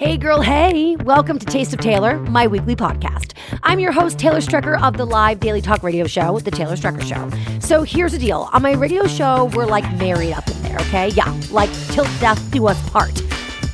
[0.00, 0.96] Hey, girl, hey.
[0.96, 3.34] Welcome to Taste of Taylor, my weekly podcast.
[3.62, 7.02] I'm your host, Taylor Strecker of the live daily talk radio show, The Taylor Strecker
[7.02, 7.58] Show.
[7.60, 11.08] So here's the deal on my radio show, we're like married up in there, okay?
[11.08, 13.22] Yeah, like till death do us part,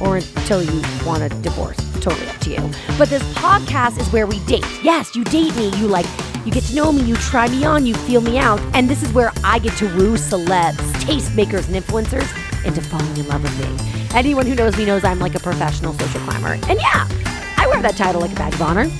[0.00, 1.76] or until you want a divorce.
[2.00, 2.70] Totally up to you.
[2.98, 4.66] But this podcast is where we date.
[4.82, 5.68] Yes, you date me.
[5.76, 6.06] You like,
[6.44, 8.58] you get to know me, you try me on, you feel me out.
[8.74, 10.74] And this is where I get to woo celebs,
[11.04, 14.08] tastemakers, and influencers into falling in love with me.
[14.14, 16.58] Anyone who knows me knows I'm like a professional social climber.
[16.68, 17.08] And yeah,
[17.56, 18.90] I wear that title like a badge of honor.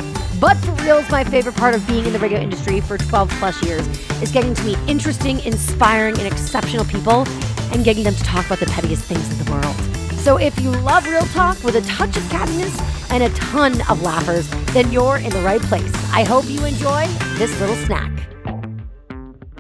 [0.41, 3.63] But for reals, my favorite part of being in the radio industry for 12 plus
[3.63, 3.87] years
[4.23, 7.27] is getting to meet interesting, inspiring, and exceptional people
[7.73, 9.77] and getting them to talk about the pettiest things in the world.
[10.21, 14.03] So if you love real talk with a touch of cattiness and a ton of
[14.03, 15.93] laughers, then you're in the right place.
[16.13, 17.07] I hope you enjoy
[17.39, 18.11] this little snack.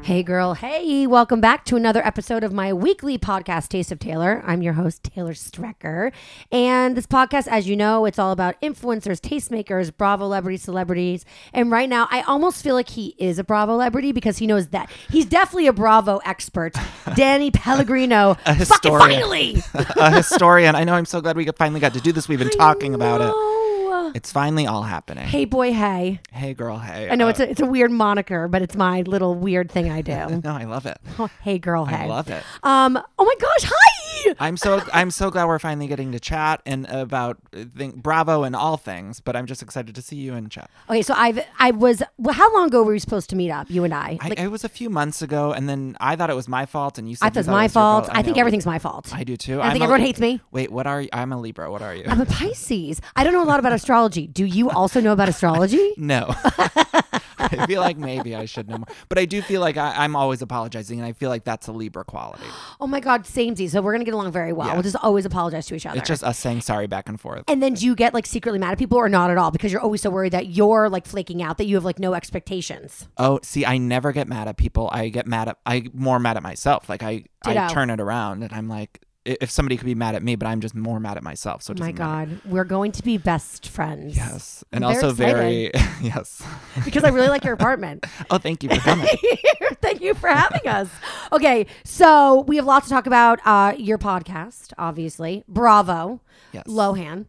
[0.06, 0.54] Hey, girl.
[0.54, 4.40] Hey, welcome back to another episode of my weekly podcast, Taste of Taylor.
[4.46, 6.12] I'm your host, Taylor Strecker.
[6.52, 11.24] And this podcast, as you know, it's all about influencers, tastemakers, Bravo celebrities, celebrities.
[11.52, 14.68] And right now, I almost feel like he is a Bravo celebrity because he knows
[14.68, 14.92] that.
[15.10, 16.76] He's definitely a Bravo expert.
[17.16, 18.36] Danny Pellegrino.
[18.46, 19.10] a historian.
[19.10, 19.56] finally.
[19.74, 20.76] a historian.
[20.76, 20.94] I know.
[20.94, 22.28] I'm so glad we finally got to do this.
[22.28, 23.65] We've been talking about it.
[24.14, 25.26] It's finally all happening.
[25.26, 26.20] Hey boy, hey.
[26.32, 27.08] Hey girl, hey.
[27.10, 29.90] I know uh, it's a it's a weird moniker, but it's my little weird thing
[29.90, 30.40] I do.
[30.44, 30.98] no, I love it.
[31.18, 31.96] Oh, hey girl, hey.
[31.96, 32.42] I love it.
[32.62, 32.98] Um.
[33.18, 33.95] Oh my gosh, hi.
[34.38, 38.42] I'm so I'm so glad we're finally getting to chat and about uh, think, Bravo
[38.42, 39.20] and all things.
[39.20, 40.70] But I'm just excited to see you and chat.
[40.88, 43.70] Okay, so I've I was well, how long ago were we supposed to meet up?
[43.70, 44.18] You and I.
[44.22, 46.66] Like, I it was a few months ago, and then I thought it was my
[46.66, 48.06] fault, and you said I thought it was my fault.
[48.06, 48.16] fault.
[48.16, 49.14] I, I think everything's my fault.
[49.14, 49.60] I do too.
[49.60, 50.40] I think everyone hates me.
[50.50, 51.08] Wait, what are you?
[51.12, 51.70] I'm a Libra.
[51.70, 52.04] What are you?
[52.06, 53.00] I'm a Pisces.
[53.14, 54.26] I don't know a lot about astrology.
[54.26, 55.94] Do you also know about astrology?
[55.96, 56.34] no.
[57.52, 60.16] I feel like maybe I should know more, but I do feel like I, am
[60.16, 62.44] always apologizing, and I feel like that's a Libra quality.
[62.78, 63.68] Oh my God, samey.
[63.68, 64.66] So we're gonna get along very well.
[64.68, 64.74] Yeah.
[64.74, 65.98] We'll just always apologize to each other.
[65.98, 67.44] It's just us saying sorry back and forth.
[67.48, 69.72] And then do you get like secretly mad at people or not at all because
[69.72, 73.08] you're always so worried that you're like flaking out that you have like no expectations?
[73.16, 74.90] Oh, see, I never get mad at people.
[74.92, 76.88] I get mad at I more mad at myself.
[76.88, 77.64] Like I Ditto.
[77.64, 80.46] I turn it around and I'm like, if somebody could be mad at me, but
[80.46, 81.62] I'm just more mad at myself.
[81.62, 82.40] So, my God, matter.
[82.46, 84.16] we're going to be best friends.
[84.16, 85.70] Yes, and I'm also very,
[86.00, 86.42] yes,
[86.84, 88.06] because I really like your apartment.
[88.30, 89.08] oh, thank you for coming.
[89.82, 90.88] thank you for having us.
[91.32, 93.40] Okay, so we have lots to talk about.
[93.44, 96.20] Uh, your podcast, obviously, Bravo.
[96.52, 96.64] Yes.
[96.66, 97.26] Lohan.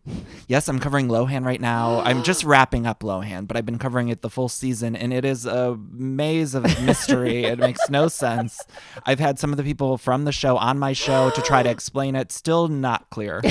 [0.47, 1.99] Yes, I'm covering Lohan right now.
[2.01, 5.25] I'm just wrapping up Lohan, but I've been covering it the full season, and it
[5.25, 7.43] is a maze of mystery.
[7.43, 8.61] it makes no sense.
[9.05, 11.69] I've had some of the people from the show on my show to try to
[11.87, 12.33] explain it.
[12.33, 13.41] Still not clear.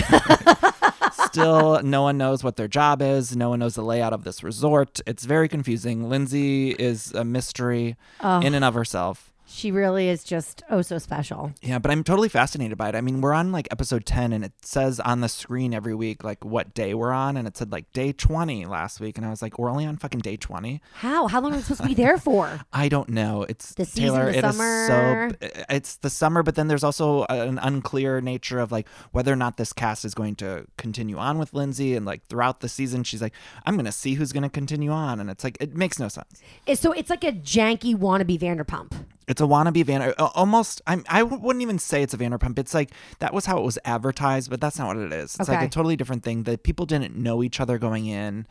[1.12, 3.34] Still, no one knows what their job is.
[3.34, 5.00] No one knows the layout of this resort.
[5.06, 6.10] It's very confusing.
[6.10, 8.40] Lindsay is a mystery oh.
[8.40, 9.32] in and of herself.
[9.48, 11.52] She really is just oh so special.
[11.62, 12.94] Yeah, but I'm totally fascinated by it.
[12.94, 16.24] I mean, we're on like episode 10 and it says on the screen every week
[16.24, 19.30] like what day we're on and it said like day 20 last week and I
[19.30, 20.80] was like, we're only on fucking day 20.
[20.94, 21.28] How?
[21.28, 22.60] How long are we supposed to be there for?
[22.72, 23.46] I don't know.
[23.48, 25.30] It's the Taylor, season, the summer.
[25.30, 29.36] so it's the summer, but then there's also an unclear nature of like whether or
[29.36, 33.04] not this cast is going to continue on with Lindsay and like throughout the season
[33.04, 33.32] she's like,
[33.64, 36.08] I'm going to see who's going to continue on and it's like it makes no
[36.08, 36.42] sense.
[36.74, 39.05] So it's like a janky wannabe Vanderpump.
[39.28, 40.12] It's a wannabe Van.
[40.12, 41.04] Almost, I'm.
[41.08, 42.58] I wouldn't even say it's a Vanderpump.
[42.58, 45.34] It's like that was how it was advertised, but that's not what it is.
[45.34, 45.58] It's okay.
[45.58, 46.44] like a totally different thing.
[46.44, 48.46] That people didn't know each other going in,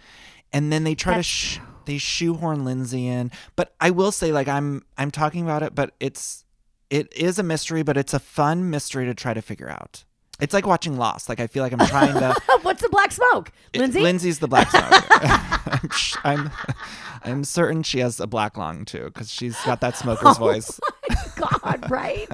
[0.52, 1.28] and then they try that's...
[1.28, 3.31] to sh- they shoehorn Lindsay in.
[3.56, 6.44] But I will say, like I'm I'm talking about it, but it's
[6.90, 10.03] it is a mystery, but it's a fun mystery to try to figure out.
[10.40, 11.29] It's like watching Lost.
[11.29, 12.35] Like I feel like I'm trying to.
[12.62, 14.01] What's the black smoke, Lindsay?
[14.01, 15.03] Lindsay's the black smoke.
[16.23, 16.51] I'm, I'm,
[17.23, 20.79] I'm certain she has a black lung too, because she's got that smoker's oh voice.
[21.35, 22.28] God, right?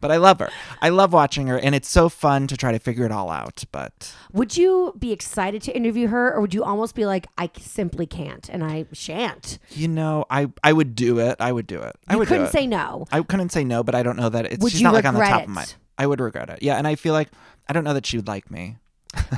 [0.00, 0.50] but I love her.
[0.80, 3.64] I love watching her, and it's so fun to try to figure it all out.
[3.70, 7.50] But would you be excited to interview her, or would you almost be like, I
[7.58, 9.58] simply can't, and I shan't?
[9.70, 11.36] You know, I I would do it.
[11.40, 11.96] I would do it.
[12.08, 13.06] I would couldn't say no.
[13.12, 14.62] I couldn't say no, but I don't know that it's.
[14.62, 15.44] Would she's you not like on the top it?
[15.44, 15.66] of my.
[16.02, 16.64] I would regret it.
[16.64, 17.28] Yeah, and I feel like
[17.68, 18.76] I don't know that she would like me.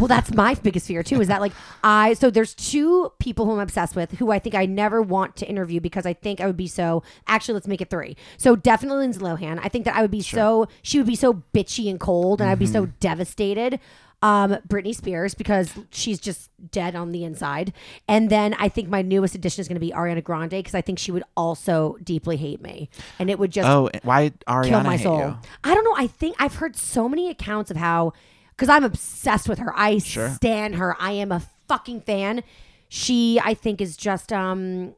[0.00, 1.20] well, that's my biggest fear too.
[1.20, 1.52] Is that like
[1.82, 2.15] I?
[2.15, 5.47] So there's two people who I'm obsessed with, who I think I never want to
[5.47, 7.03] interview because I think I would be so.
[7.27, 8.16] Actually, let's make it three.
[8.39, 9.60] So definitely Lindsay Lohan.
[9.62, 10.39] I think that I would be sure.
[10.39, 10.68] so.
[10.80, 12.53] She would be so bitchy and cold, and mm-hmm.
[12.53, 12.97] I'd be so mm-hmm.
[12.98, 13.78] devastated.
[14.24, 17.74] Um, Britney Spears because she's just dead on the inside,
[18.09, 20.80] and then I think my newest addition is going to be Ariana Grande because I
[20.80, 22.88] think she would also deeply hate me,
[23.18, 25.18] and it would just oh why Ariana kill my soul.
[25.18, 25.36] You?
[25.62, 25.94] I don't know.
[25.97, 28.15] I think I've heard so many accounts of how
[28.56, 29.72] because I'm obsessed with her.
[29.76, 30.30] I sure.
[30.30, 30.97] stan her.
[30.98, 32.42] I am a fucking fan.
[32.88, 34.94] She, I think, is just um,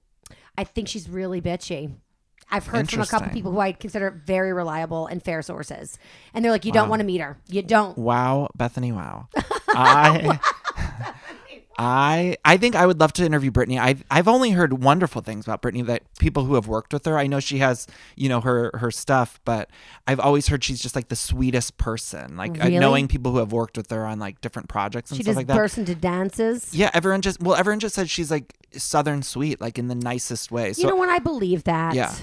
[0.57, 1.93] I think she's really bitchy.
[2.51, 5.99] I've heard from a couple people who I consider very reliable and fair sources,
[6.33, 6.83] and they're like, "You wow.
[6.83, 7.39] don't want to meet her.
[7.49, 8.93] You don't." Wow, Bethany.
[8.93, 9.29] Wow.
[9.69, 10.39] I
[11.79, 13.79] I I think I would love to interview Britney.
[13.79, 17.19] I've I've only heard wonderful things about Britney that people who have worked with her.
[17.19, 19.69] I know she has you know her her stuff, but
[20.07, 22.37] I've always heard she's just like the sweetest person.
[22.39, 25.25] Like uh, knowing people who have worked with her on like different projects and She
[25.25, 25.57] stuff like that.
[25.57, 26.75] bursts into dances.
[26.75, 30.51] yeah, everyone just well, everyone just said she's like southern sweet, like in the nicest
[30.51, 30.73] way.
[30.73, 31.11] So you know what?
[31.11, 31.95] I believe that.
[31.95, 32.15] yeah.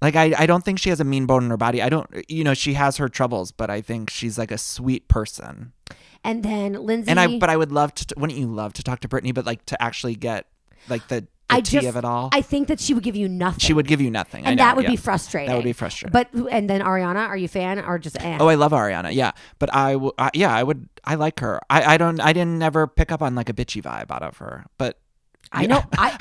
[0.00, 1.82] Like I, I don't think she has a mean bone in her body.
[1.82, 5.08] I don't you know, she has her troubles, but I think she's like a sweet
[5.08, 5.72] person.
[6.24, 7.10] And then Lindsay.
[7.10, 9.44] And I but I would love to wouldn't you love to talk to Britney, but
[9.44, 10.46] like to actually get
[10.88, 12.30] like the, I tea just, of it all.
[12.32, 13.58] I think that she would give you nothing.
[13.58, 14.46] she would give you nothing.
[14.46, 14.90] And know, that would yeah.
[14.90, 15.48] be frustrating.
[15.48, 16.12] That would be frustrating.
[16.12, 18.38] But and then Ariana, are you a fan or just eh?
[18.40, 19.12] Oh, I love Ariana.
[19.12, 20.88] Yeah, but I, w- I yeah, I would.
[21.04, 21.60] I like her.
[21.68, 22.20] I, I don't.
[22.20, 24.66] I didn't ever pick up on like a bitchy vibe out of her.
[24.78, 24.98] But
[25.52, 26.16] I know I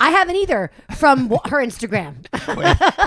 [0.00, 2.24] I haven't either from her Instagram.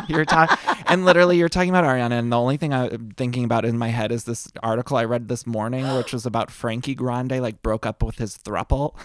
[0.09, 3.65] you're talking, and literally you're talking about Ariana, and the only thing I'm thinking about
[3.65, 7.39] in my head is this article I read this morning, which was about Frankie Grande
[7.41, 8.95] like broke up with his thruple.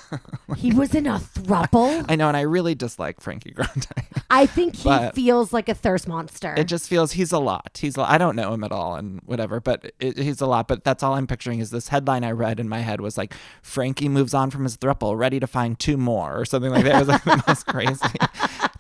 [0.59, 2.05] he was in a thruple.
[2.11, 3.87] I know, and I really dislike Frankie Grande.
[4.31, 6.55] I think he But- feels like a thirst monster.
[6.57, 7.79] it just feels he's a lot.
[7.81, 10.69] He's a, I don't know him at all and whatever, but it, he's a lot.
[10.69, 13.33] But that's all I'm picturing is this headline I read in my head was like
[13.63, 16.97] Frankie moves on from his thruple, ready to find two more or something like that.
[16.97, 18.01] It was like the most crazy,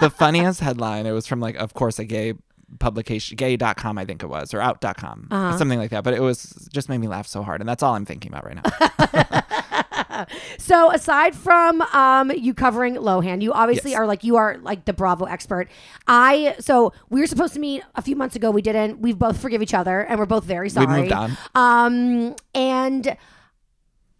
[0.00, 1.06] the funniest headline.
[1.06, 2.34] It was from like, of course, a gay
[2.80, 5.56] publication, gay.com, I think it was, or out.com, Uh-huh.
[5.56, 6.04] something like that.
[6.04, 7.60] But it was just made me laugh so hard.
[7.60, 9.44] And that's all I'm thinking about right now.
[10.58, 14.00] So aside from um, you covering Lohan, you obviously Yes.
[14.00, 15.68] are like you are like the Bravo expert.
[16.08, 18.50] I so we were supposed to meet a few months ago.
[18.50, 18.98] We didn't.
[19.00, 20.86] We've both forgive each other, and we're both very sorry.
[20.88, 21.38] We moved on.
[21.54, 23.16] Um, and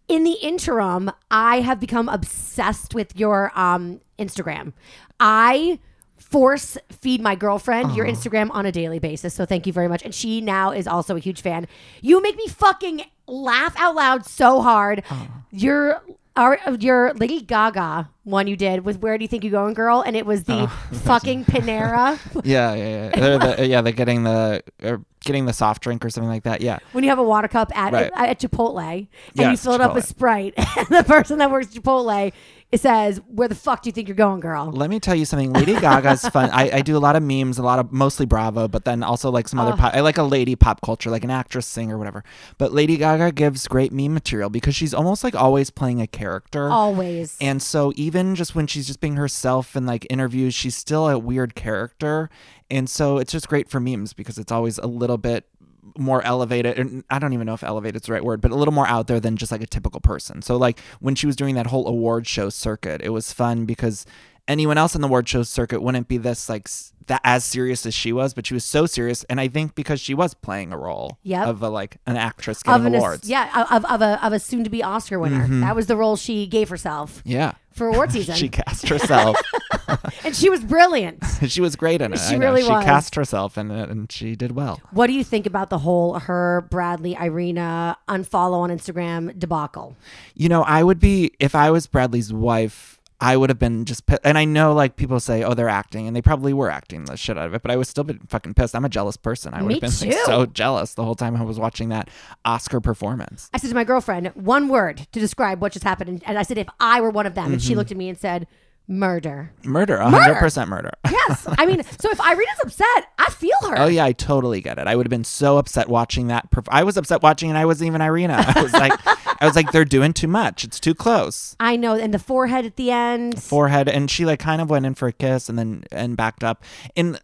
[0.09, 4.73] in the interim, I have become obsessed with your um Instagram.
[5.19, 5.79] I
[6.17, 9.33] force feed my girlfriend your Instagram on a daily basis.
[9.33, 10.03] So thank you very much.
[10.03, 11.67] And she now is also a huge fan.
[12.01, 15.03] You make me fucking laugh out loud so hard.
[15.51, 16.03] Your
[16.35, 19.73] our uh, your Lady Gaga one you did was Where Do You Think You're Going,
[19.73, 20.01] Girl?
[20.05, 20.67] And it was the oh,
[21.03, 22.19] fucking Panera.
[22.45, 23.09] yeah, yeah, yeah.
[23.09, 26.43] They're the, uh, yeah, they're getting the, or getting the soft drink or something like
[26.43, 26.61] that.
[26.61, 26.79] Yeah.
[26.91, 28.11] when you have a water cup at Right.
[28.15, 31.75] at Chipotle and you Yes, fill it up with Sprite, and the person that works
[31.75, 32.31] at Chipotle
[32.71, 35.25] it says, "Where the fuck do you think you're going, girl?" Let me tell you
[35.25, 35.51] something.
[35.53, 36.49] Lady Gaga's fun.
[36.51, 39.31] I, I do a lot of memes, a lot of mostly Bravo, but then also
[39.31, 39.75] like some other.
[39.75, 42.23] Pop, I like a lady pop culture, like an actress, singer, whatever.
[42.57, 46.69] But Lady Gaga gives great meme material because she's almost like always playing a character.
[46.69, 47.37] Always.
[47.41, 51.17] And so even just when she's just being herself in like interviews, she's still a
[51.17, 52.29] weird character.
[52.69, 55.48] And so it's just great for memes because it's always a little bit
[55.97, 58.55] more elevated and I don't even know if elevated is the right word, but a
[58.55, 60.41] little more out there than just like a typical person.
[60.41, 64.05] So like when she was doing that whole award show circuit, it was fun because
[64.47, 66.67] anyone else in the award show circuit wouldn't be this like
[67.07, 69.99] that as serious as she was, but she was so serious and I think because
[69.99, 71.47] she was playing a role Yep.
[71.47, 73.21] of a like an actress of an awards.
[73.23, 73.31] Mm-hmm.
[73.31, 75.47] yeah, of, of a of a soon to be Oscar winner.
[75.61, 77.53] That was the role she gave herself Yeah.
[77.79, 79.37] For award season, She cast herself.
[80.25, 81.23] and she was brilliant.
[81.47, 82.17] she was great in it.
[82.17, 82.83] She really she was.
[82.83, 84.81] cast herself in it and she did well.
[84.91, 89.95] What do you think about the whole her Bradley Irina unfollow on Instagram debacle?
[90.35, 92.98] You know, I would be if I was Bradley's wife.
[93.21, 94.21] I would have been just, pissed.
[94.23, 97.17] and I know like people say, oh, they're acting, and they probably were acting the
[97.17, 97.61] shit out of it.
[97.61, 98.75] But I was still been fucking pissed.
[98.75, 99.53] I'm a jealous person.
[99.53, 102.09] I would Me have been like, so jealous the whole time I was watching that
[102.45, 103.49] Oscar performance.
[103.53, 106.57] I said to my girlfriend, one word to describe what just happened, and I said
[106.57, 107.67] if I were one of them, and Mm-hmm.
[107.67, 108.47] she looked at me and said,
[108.89, 110.91] "Murder." Murder, hundred percent murder.
[111.29, 112.87] Yes, I mean, so if Irina's upset,
[113.19, 113.77] I feel her.
[113.77, 114.87] Oh yeah, I totally get it.
[114.87, 116.49] I would have been so upset watching that.
[116.49, 118.43] Perf- I was upset watching, and I wasn't even Irina.
[118.47, 120.63] I was like, I was like, they're doing too much.
[120.63, 121.55] It's too close.
[121.59, 123.41] I know, and the forehead at the end.
[123.43, 126.43] forehead and she like kind of went in for a kiss and then and backed
[126.43, 126.63] up
[126.95, 127.19] and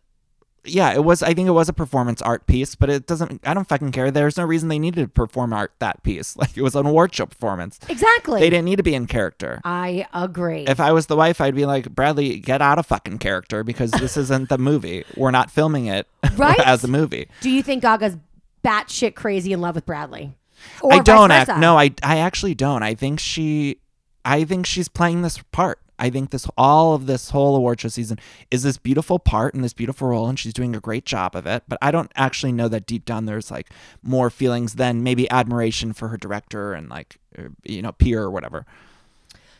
[0.65, 3.53] yeah it was i think it was a performance art piece but it doesn't i
[3.53, 6.61] don't fucking care there's no reason they needed to perform art that piece like it
[6.61, 8.39] was an award show performance exactly.
[8.39, 10.65] they didn't need to be in character I agree.
[10.67, 13.91] if i was the wife i'd be like bradley get out of fucking character because
[13.91, 16.59] this isn't the movie we're not filming it Right?
[16.59, 18.17] as a movie Do you think Gaga's
[18.63, 20.35] batshit crazy in love with Bradley?
[20.81, 21.59] Or I don't act.
[21.59, 22.81] No, I I actually don't.
[22.81, 23.79] I think she,
[24.23, 25.79] I think she's playing this part.
[25.97, 28.19] I think this all of this whole award show season
[28.51, 31.45] is this beautiful part and this beautiful role, and she's doing a great job of
[31.45, 31.63] it.
[31.67, 33.69] But I don't actually know that deep down there's like
[34.03, 38.31] more feelings than maybe admiration for her director and like uh, you know peer or
[38.31, 38.65] whatever.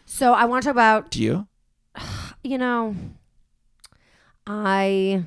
[0.05, 1.47] So I want to talk about Do you?
[2.43, 2.95] you know,
[4.47, 5.23] I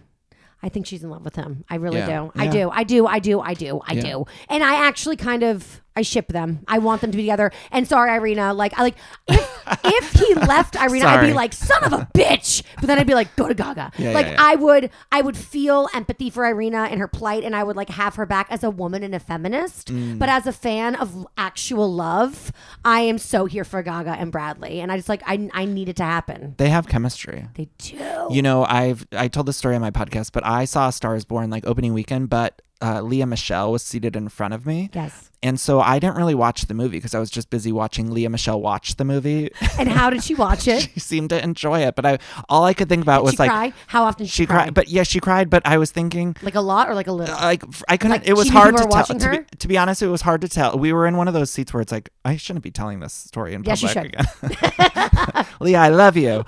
[0.62, 1.65] I think she's in love with him.
[1.71, 2.07] I really Yeah.
[2.25, 2.33] do.
[2.37, 2.71] I do.
[2.71, 3.07] I do.
[3.07, 3.41] I do.
[3.41, 3.81] I do.
[3.87, 4.00] I Yeah.
[4.03, 4.25] do.
[4.49, 6.61] And I actually kind of I ship them.
[6.69, 7.50] I want them to be together.
[7.73, 8.95] And sorry, Irina, like I like
[9.26, 11.33] if if he left Irina, I'd be Sorry.
[11.33, 12.62] like, son of a bitch.
[12.76, 13.90] But then I'd be like, go to Gaga.
[13.99, 14.38] Yeah, like yeah, yeah.
[14.38, 17.88] I would I would feel empathy for Irina and her plight and I would like
[17.88, 19.88] have her back as a woman and a feminist.
[19.88, 20.21] Mm.
[20.21, 22.52] But as a fan of actual love,
[22.85, 24.81] I am so here for Gaga and Bradley.
[24.81, 26.55] And I just like I I need it to happen.
[26.59, 27.49] They have chemistry.
[27.55, 28.28] They do.
[28.31, 31.50] You know, I've I told this story on my podcast, but I saw Stars Born
[31.50, 35.30] like opening weekend, but uh, Lea Michele was seated in front of me, yes.
[35.42, 38.28] and so I didn't really watch the movie because I was just busy watching Lea
[38.28, 39.50] Michele watch the movie.
[39.78, 40.88] And how did she watch it?
[40.94, 42.18] she seemed to enjoy it, but I
[42.49, 43.73] all I could think about was she like cry?
[43.88, 44.64] How often she, she cry?
[44.64, 45.50] cried, but yeah, she cried.
[45.50, 47.35] But I was thinking, like a lot or like a little?
[47.35, 48.20] like I couldn't.
[48.20, 49.06] Like, it was hard to tell.
[49.06, 50.78] To be, to be honest, it was hard to tell.
[50.78, 53.12] We were in one of those seats where it's like I shouldn't be telling this
[53.12, 55.47] story in Yes, you public again.
[55.61, 56.44] Lea, I love you.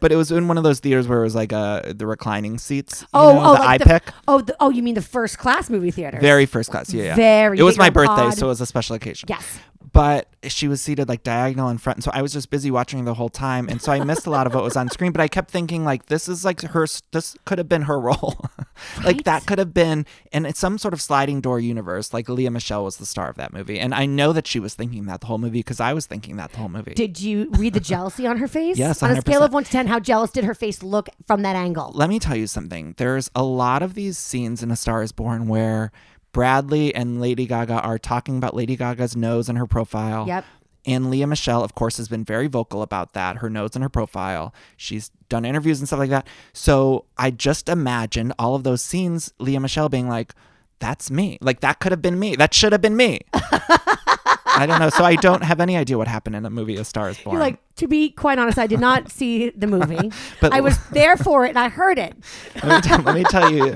[0.00, 2.58] But it was in one of those theaters where it was like uh the reclining
[2.58, 3.02] seats.
[3.02, 5.70] you oh, know, oh, the like the, oh, the, oh, you mean the first class
[5.70, 6.18] movie theater?
[6.20, 6.92] Very first class.
[6.92, 7.14] Yeah, yeah.
[7.16, 7.58] Very.
[7.58, 8.34] It was my birthday, pod.
[8.34, 9.28] so it was a special occasion.
[9.28, 9.58] yes.
[9.92, 13.04] But she was seated like diagonal in front, and so I was just busy watching
[13.04, 15.12] the whole time, and so I missed a lot of what was on screen.
[15.12, 16.86] But I kept thinking like, this is like her.
[17.12, 18.40] This could have been her role.
[19.04, 22.12] like that could have been, and it's some sort of sliding door universe.
[22.12, 24.74] Like Lea Michele was the star of that movie, and I know that she was
[24.74, 26.94] thinking that the whole movie because I was thinking that the whole movie.
[26.94, 28.78] Did you read the jealousy on her face?
[28.78, 31.42] Yes, On a scale of one to ten, how jealous did her face look from
[31.42, 31.92] that angle?
[31.94, 32.94] let me tell you something.
[32.96, 35.90] There's a lot of these scenes in A Star is Born where
[36.32, 40.26] Bradley and Lady Gaga are talking about Lady Gaga's nose and her profile.
[40.26, 40.44] Yep.
[40.86, 43.88] And Lea Michele, of course, has been very vocal about that, her nose and her
[43.88, 44.54] profile.
[44.76, 46.26] She's done interviews and stuff like that.
[46.52, 50.34] So I just imagined all of those scenes, Lea Michele being like,
[50.78, 51.38] that's me.
[51.40, 52.36] Like, that could have been me.
[52.36, 53.20] That should have been me.
[54.56, 54.90] I don't know.
[54.90, 57.34] So I don't have any idea what happened in the movie A Star is Born.
[57.34, 60.10] You're like, to be quite honest, I did not see the movie.
[60.40, 62.16] But- I was there for it and I heard it.
[62.62, 63.74] let, me tell, let me tell you,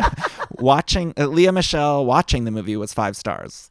[0.59, 3.71] watching uh, Lea Michele watching the movie was five stars.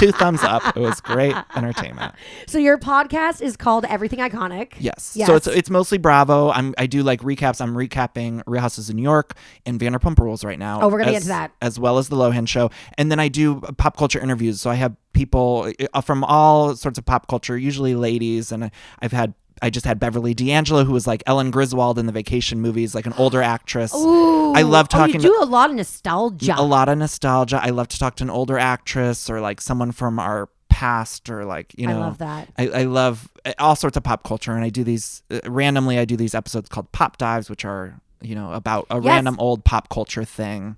[0.00, 0.76] Two thumbs up.
[0.76, 2.14] It was great entertainment.
[2.46, 4.72] So your podcast is called Everything Iconic.
[4.78, 5.12] Yes.
[5.14, 5.26] Yes.
[5.28, 6.50] So it's it's mostly Bravo.
[6.50, 7.60] I'm I do like recaps.
[7.60, 9.34] I'm recapping Real Houses of New York
[9.66, 10.80] and Vanderpump Rules right now.
[10.80, 11.52] Oh, we're gonna get as- to that.
[11.60, 14.60] as well as the Lohan Show, and then I do pop culture interviews.
[14.60, 18.70] So I have people uh, from all sorts of pop culture, usually ladies, and I,
[19.00, 19.34] I've had.
[19.62, 23.06] I just had Beverly D'Angelo, who was like Ellen Griswold in the Vacation movies, like
[23.06, 23.94] an older actress.
[23.94, 24.52] Ooh.
[24.54, 25.16] I love talking.
[25.16, 26.54] Oh, you to- do a lot of nostalgia.
[26.56, 27.60] a lot of nostalgia.
[27.62, 31.44] I love to talk to an older actress or like someone from our past or
[31.44, 31.96] like you know.
[31.96, 32.48] I love that.
[32.58, 35.98] I, I love uh, all sorts of pop culture, and I do these uh, randomly.
[35.98, 39.04] I do these episodes called Pop Dives, which are you know about a Yes.
[39.04, 40.76] random old pop culture thing.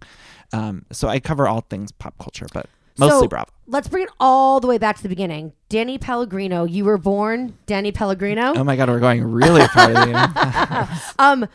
[0.52, 2.66] Um, so I cover all things pop culture, but
[2.98, 3.50] mostly so, Bravo.
[3.66, 5.52] Let's bring it all the way back to the beginning.
[5.68, 8.52] Danny Pellegrino, you were born Danny Pellegrino.
[8.54, 9.92] Oh my God, we're going really far.
[11.18, 11.46] Um,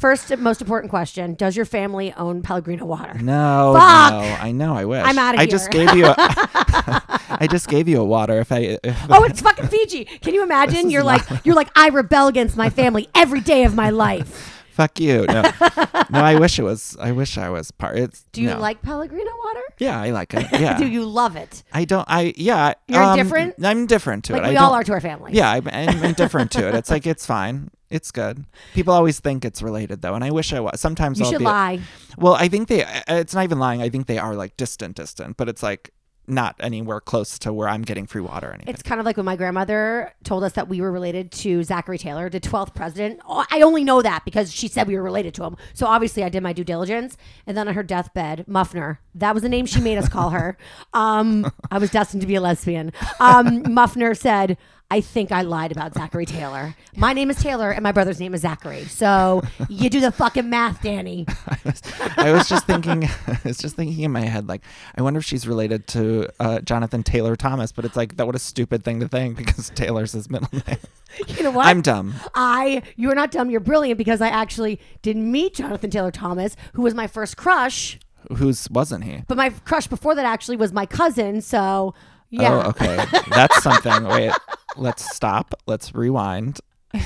[0.00, 3.14] first most important question: Does your family own Pellegrino water?
[3.14, 4.12] No, Fuck.
[4.12, 4.74] no, I know.
[4.74, 5.04] I wish.
[5.06, 6.06] I'm outta I just gave you.
[6.06, 6.14] A,
[7.38, 8.40] I just gave you a water.
[8.40, 8.78] If I.
[8.82, 10.04] If, Oh, it's fucking Fiji.
[10.04, 10.90] Can you imagine?
[10.90, 14.55] You're like, you're like, I rebel against my family every day of my life.
[14.76, 15.24] Fuck you.
[15.26, 15.40] No,
[16.10, 16.20] no.
[16.20, 16.98] I wish it was.
[17.00, 17.96] I wish I was part.
[17.98, 18.24] It's.
[18.32, 18.58] Do you no.
[18.58, 19.62] like Pellegrino water?
[19.78, 20.46] Yeah, I like it.
[20.52, 20.76] Yeah.
[20.82, 21.62] Do you love it?
[21.72, 22.04] I don't.
[22.08, 22.74] I yeah.
[22.86, 23.54] You're um, indifferent?
[23.62, 24.48] I'm indifferent to Like it.
[24.50, 25.32] we I all are to our family.
[25.32, 26.74] Yeah, I'm, I'm indifferent to it.
[26.74, 27.70] It's like it's fine.
[27.88, 28.44] It's good.
[28.74, 30.78] People always think it's related though, and I wish I was.
[30.78, 31.44] Sometimes You I'll should be.
[31.46, 31.80] lie.
[32.18, 32.84] Well, I think they.
[32.84, 33.80] uh, It's not even lying.
[33.80, 35.90] I think they are like distant, distant, but it's like
[36.28, 38.72] not anywhere close to where I'm getting free water anything.
[38.72, 41.98] It's kind of like when my grandmother told us that we were related to Zachary
[41.98, 43.20] Taylor, the 12th president.
[43.28, 45.56] Oh, I only know that because she said we were related to him.
[45.74, 47.16] So obviously I did my due diligence.
[47.46, 50.56] And then on her deathbed, Muffner, that was the name she made us call her.
[50.94, 52.92] Um, I was destined to be a lesbian.
[53.20, 54.56] Um, Muffner said,
[54.88, 56.76] I think I lied about Zachary Taylor.
[56.96, 58.84] My name is Taylor and my brother's name is Zachary.
[58.84, 61.26] So you do the fucking math, Danny.
[62.16, 63.04] I was just thinking.
[63.26, 64.62] I was just thinking in my head, like,
[64.96, 67.72] I wonder if she's related to uh, Jonathan Taylor Thomas.
[67.72, 68.26] But it's like that.
[68.26, 70.78] What a stupid thing to think because Taylor's his middle name.
[71.26, 71.66] You know what?
[71.66, 72.14] I'm dumb.
[72.36, 76.54] I, you are not dumb, you're brilliant because I actually did meet Jonathan Taylor Thomas,
[76.74, 77.98] who was my first crush.
[78.36, 79.22] Whose wasn't he?
[79.26, 81.40] But my crush before that actually was my cousin.
[81.40, 81.94] So,
[82.30, 82.62] yeah.
[82.64, 83.04] Oh, okay.
[83.30, 84.04] That's something.
[84.04, 84.32] Wait,
[84.76, 85.54] let's stop.
[85.66, 86.60] Let's rewind.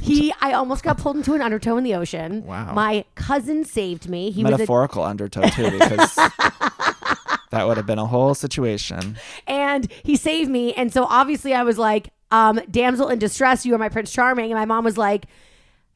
[0.00, 2.44] He, I almost got pulled into an undertow in the ocean.
[2.46, 2.72] Wow.
[2.72, 4.30] My cousin saved me.
[4.30, 6.14] He was Metaphorical undertow too, because
[7.50, 9.16] that would have been a whole situation.
[9.46, 10.72] and he saved me.
[10.72, 14.50] And so obviously I was like, um, damsel in distress, you are my Prince Charming.
[14.50, 15.26] And my mom was like,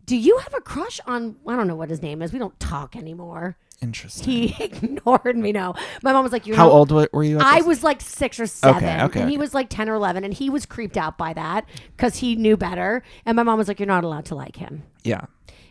[0.04, 2.32] do you have a crush on, I don't know what his name is.
[2.32, 3.56] We don't talk anymore.
[3.82, 4.48] Interesting.
[4.48, 5.52] He ignored me.
[5.52, 7.38] No, my mom was like, "You're How old were you?
[7.38, 9.40] At I was like six or seven, Okay, okay, and he okay.
[9.40, 11.66] was like ten or eleven, and he was creeped out by that
[11.96, 13.02] because he knew better.
[13.26, 15.26] And my mom was like, "You're not allowed to like him." Yeah.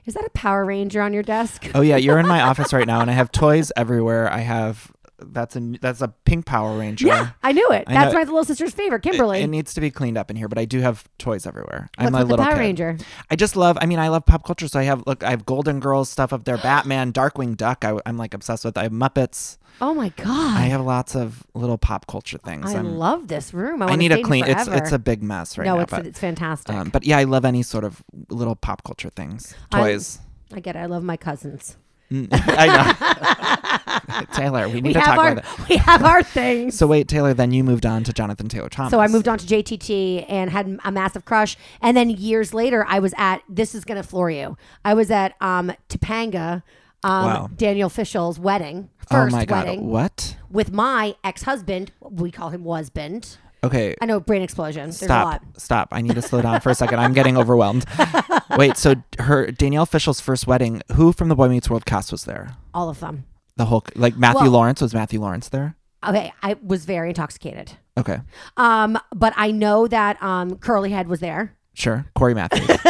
[0.05, 1.71] Is that a Power Ranger on your desk?
[1.73, 4.31] Oh yeah, you're in my office right now, and I have toys everywhere.
[4.31, 7.07] I have that's a that's a pink Power Ranger.
[7.07, 7.85] Yeah, I knew it.
[7.87, 9.39] I That's know- my little sister's favorite, Kimberly.
[9.39, 11.89] It, it needs to be cleaned up in here, but I do have toys everywhere.
[11.97, 12.59] What's I'm a little Power kid.
[12.59, 12.97] Ranger?
[13.29, 13.77] I just love.
[13.81, 15.23] I mean, I love pop culture, so I have look.
[15.23, 16.57] I have Golden Girls stuff up there.
[16.57, 17.85] Batman, Darkwing Duck.
[17.85, 18.77] I, am like obsessed with.
[18.77, 19.57] I have Muppets.
[19.81, 20.57] Oh my god!
[20.57, 22.73] I have lots of little pop culture things.
[22.73, 23.81] I I'm- love this room.
[23.81, 24.45] I, I need a clean.
[24.45, 25.77] It's it's a big mess right no, now.
[25.77, 26.75] No, it's but it's fantastic.
[26.75, 30.19] um, but yeah, I love any sort of little pop culture things, I- toys.
[30.53, 30.79] I get it.
[30.79, 31.75] I love my cousins.
[32.11, 34.25] Mm, I know.
[34.33, 35.69] Taylor, we need We to talk our about it.
[35.69, 36.77] we have our things.
[36.77, 37.33] So wait, Taylor.
[37.33, 38.91] Then you moved on to Jonathan Taylor Thomas.
[38.91, 41.57] So I moved on to JTT and had a massive crush.
[41.81, 44.57] And then years later, I was at this is gonna floor you.
[44.83, 46.63] I was at um, Topanga,
[47.03, 47.49] um, Wow.
[47.55, 49.65] Danielle Fishel's wedding, Oh first my god!
[49.65, 50.37] wedding What?
[50.49, 51.91] with my ex husband.
[52.01, 53.37] We call him husband.
[53.65, 53.95] Okay.
[54.01, 54.83] I know brain explosion.
[54.85, 55.25] There's a Stop.
[55.25, 55.41] lot.
[55.57, 55.87] Stop.
[55.91, 56.99] I need to slow down for a second.
[56.99, 57.85] I'm getting overwhelmed.
[58.57, 62.25] Wait, so her Danielle Fishel's first wedding, who from the Boy Meets World cast was
[62.25, 62.55] there?
[62.73, 63.25] All of them.
[63.57, 65.75] The whole like Matthew Well- Lawrence was Matthew Lawrence there?
[66.07, 67.71] Okay, I was very intoxicated.
[67.97, 68.19] Okay.
[68.57, 71.55] Um, but I know that um, Curly Head was there.
[71.73, 72.05] Sure.
[72.15, 72.69] Cory Matthews.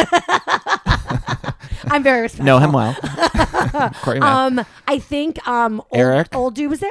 [1.88, 2.44] I'm very respectful.
[2.44, 2.94] know him well.
[4.02, 4.58] Cory Matthews.
[4.60, 6.34] Um, I think um, old, Eric?
[6.34, 6.90] old dude was there.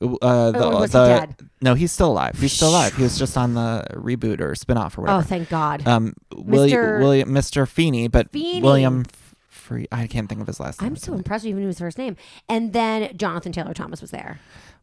[0.00, 1.34] Uh, the, was he the- dead?
[1.60, 2.38] No, he's still alive.
[2.38, 2.94] He's still alive.
[2.94, 5.86] He was just on the reboot or spin-off or whatever Oh, thank God.
[5.88, 7.00] um William Mr.
[7.00, 7.66] William Mr.
[7.68, 8.62] Feeney, but Feeney.
[8.62, 9.04] William
[9.48, 10.90] Free I can't think of his last name.
[10.92, 12.16] I'm so impressed you even knew his first name.
[12.48, 14.38] And then Jonathan Taylor Thomas was there,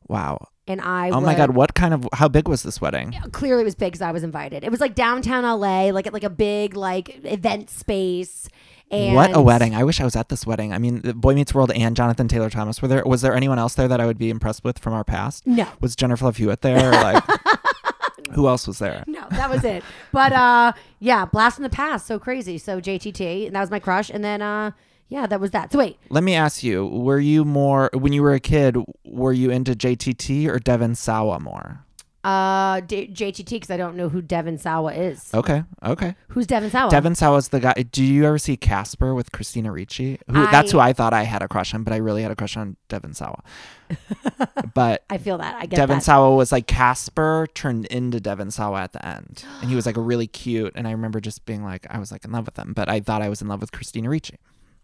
[0.08, 0.50] Wow.
[0.68, 1.10] and I.
[1.10, 3.16] Oh my god, what kind of how big was this wedding?
[3.32, 4.64] Clearly, it was big because I was invited.
[4.64, 8.48] It was like downtown LA, like at like a big like event space.
[8.92, 9.74] And what a wedding!
[9.76, 10.72] I wish I was at this wedding.
[10.72, 13.04] I mean, Boy Meets World and Jonathan Taylor Thomas were there.
[13.06, 15.46] Was there anyone else there that I would be impressed with from our past?
[15.48, 16.92] No, Was Jennifer Love Hewitt there?
[16.92, 17.24] Like,
[18.34, 19.04] who else was there?
[19.08, 19.84] no, that was it.
[20.12, 22.58] But uh, yeah, blast in the past, so crazy.
[22.58, 24.10] So JTT, and that was my crush.
[24.10, 24.72] And then uh,
[25.08, 25.72] yeah, that was that.
[25.72, 28.78] So wait, Let me ask you: Were you more when you were a kid?
[29.04, 31.85] Were you into JTT or Devon Sawa more?
[32.26, 35.32] Uh, D- JTT because I don't know who Devon Sawa is.
[35.32, 36.16] Okay, okay.
[36.30, 36.90] Who's Devon Sawa?
[36.90, 37.74] Devon Sawa's the guy.
[37.74, 40.18] Do you ever see Casper with Christina Ricci?
[40.26, 42.36] Who, that's who I thought I had a crush on, but I really had a
[42.36, 43.44] crush on Devon Sawa.
[44.74, 45.56] but I feel that.
[45.56, 46.04] I get Devon that.
[46.04, 49.96] Sawa was like Casper turned into Devon Sawa at the end, and he was like
[49.96, 50.74] really cute.
[50.76, 53.02] And I remember just being like, I was like in love with him, but I
[53.02, 54.40] thought I was in love with Christina Ricci.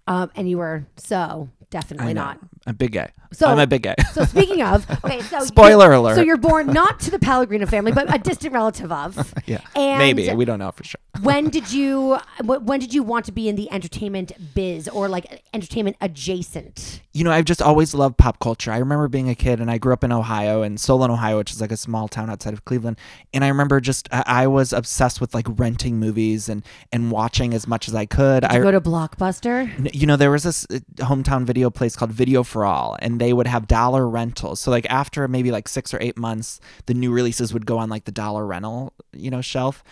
[0.08, 2.38] Um, and you were so definitely not.
[2.42, 3.12] I'm a big guy.
[3.34, 3.96] So- I'm a big guy.
[4.12, 6.16] So speaking of, okay, so Spoiler alert.
[6.16, 9.34] So you're born not to the Pellegrino family, but a distant relative of.
[9.46, 11.00] yeah, And maybe we don't know for sure.
[11.22, 15.08] when did you wh- when did you want to be in the entertainment biz or
[15.08, 17.02] like entertainment adjacent?
[17.14, 18.72] You know, I've just always loved pop culture.
[18.72, 21.52] I remember being a kid, and I grew up in Ohio, in Solon, Ohio, which
[21.52, 22.98] is like a small town outside of Cleveland.
[23.34, 27.54] And I remember just I, I was obsessed with like renting movies and and watching
[27.54, 28.42] as much as I could.
[28.42, 29.94] Did I you go to Blockbuster?
[30.02, 33.34] You know there was this uh, hometown video place called video for all and they
[33.34, 34.60] would have dollar rentals.
[34.60, 37.88] So like after maybe like six or eight months the new releases would go on
[37.88, 39.84] like the dollar rental you know shelf.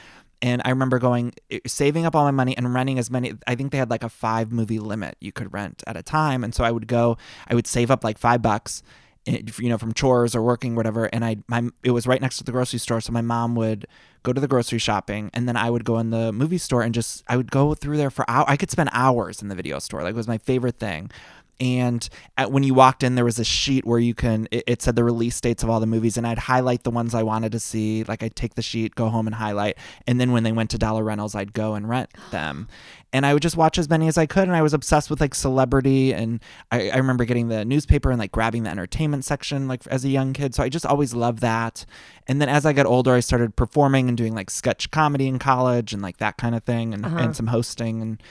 [0.42, 1.36] And i remember going
[1.68, 4.10] saving up all my money and renting as many i think they had like a
[4.10, 6.44] five movie limit you could rent at a time.
[6.44, 7.18] And so i would go
[7.48, 8.82] i would save up like five bucks
[9.26, 12.44] you know from chores or working whatever and i my it was right next to
[12.44, 13.86] the grocery store so my mom would
[14.24, 16.94] go to the grocery shopping and then i would go in the movie store and
[16.94, 19.78] just i would go through there for hours i could spend hours in the video
[19.80, 21.12] store like it was my favorite thing
[21.60, 24.82] and at, when you walked in there was a sheet where you can it, it
[24.82, 27.52] said the release dates of all the movies and i'd highlight the ones i wanted
[27.52, 28.04] to see.
[28.06, 30.78] Like i'd take the sheet go home and highlight and then when they went to
[30.78, 32.68] dollar rentals i'd go and rent them.
[33.12, 35.20] And i would just watch as many as i could and i was obsessed with
[35.22, 36.40] like celebrity and
[36.72, 40.10] i, I remember getting the newspaper and like grabbing the entertainment section like as a
[40.10, 40.56] young kid.
[40.56, 41.86] So i just always loved that.
[42.28, 45.40] And then as i got older i started performing and doing like sketch comedy in
[45.40, 47.18] college and like that kind of thing and, Uh-huh.
[47.18, 48.22] and some hosting and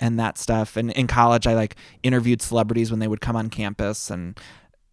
[0.00, 0.76] and that stuff.
[0.76, 4.38] And in college, I like interviewed celebrities when they would come on campus, and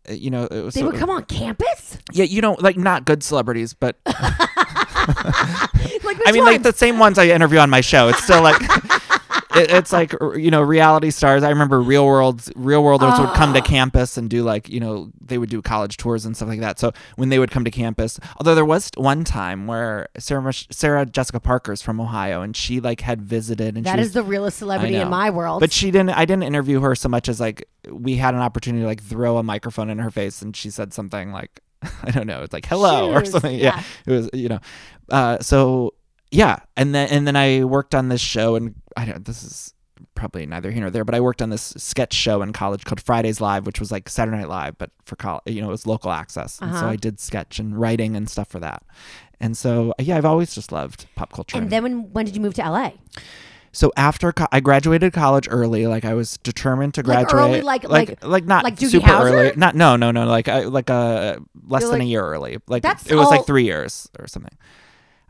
[0.09, 1.97] uh, you know, it was They would come on campus?
[2.11, 3.97] Yeah, you know, like not good celebrities, but
[6.03, 8.07] Like I mean, like the same ones I interview on my show.
[8.09, 8.61] It's still like.
[9.55, 11.43] It, it's like you know reality stars.
[11.43, 12.51] I remember Real Worlds.
[12.55, 13.63] Real Worlders would come to Ah.
[13.63, 16.79] campus and do like you know they would do college tours and stuff like that.
[16.79, 21.05] So when they would come to campus, although there was one time where Sarah Sarah
[21.05, 24.57] Jessica Parker's from Ohio and she like had visited and that is was the realest
[24.57, 25.59] celebrity in my world.
[25.59, 26.11] but she didn't.
[26.11, 29.37] I didn't interview her so much as like we had an opportunity to like throw
[29.37, 31.61] a microphone in her face, and she said something like,
[32.03, 33.55] I don't know, it's like hello or something.
[33.59, 33.75] yeah.
[33.77, 34.59] Yeah, it was you know.
[35.09, 35.93] Uh, so
[36.33, 39.23] yeah, and then and then I worked on this show, and I don't.
[39.25, 39.73] This is
[40.15, 43.01] probably neither here nor there, but I worked on this sketch show in college called
[43.01, 45.87] Fridays Live, which was like Saturday Night Live, but for college, you know, it was
[45.87, 46.87] local access, and so Uh-huh.
[46.89, 48.83] I did sketch and writing and stuff for that.
[49.39, 51.57] And so yeah, I've always just loved pop culture.
[51.57, 52.91] and then when when did you move to LA?
[53.75, 57.33] So after co- I graduated college early, like I was determined to Like graduate.
[57.43, 59.53] early, like- like like- not like Doogie super early.
[59.55, 62.57] Not no no no like I, like uh less You're than like- a year early.
[62.67, 64.55] Like That's it was all- like three years or something.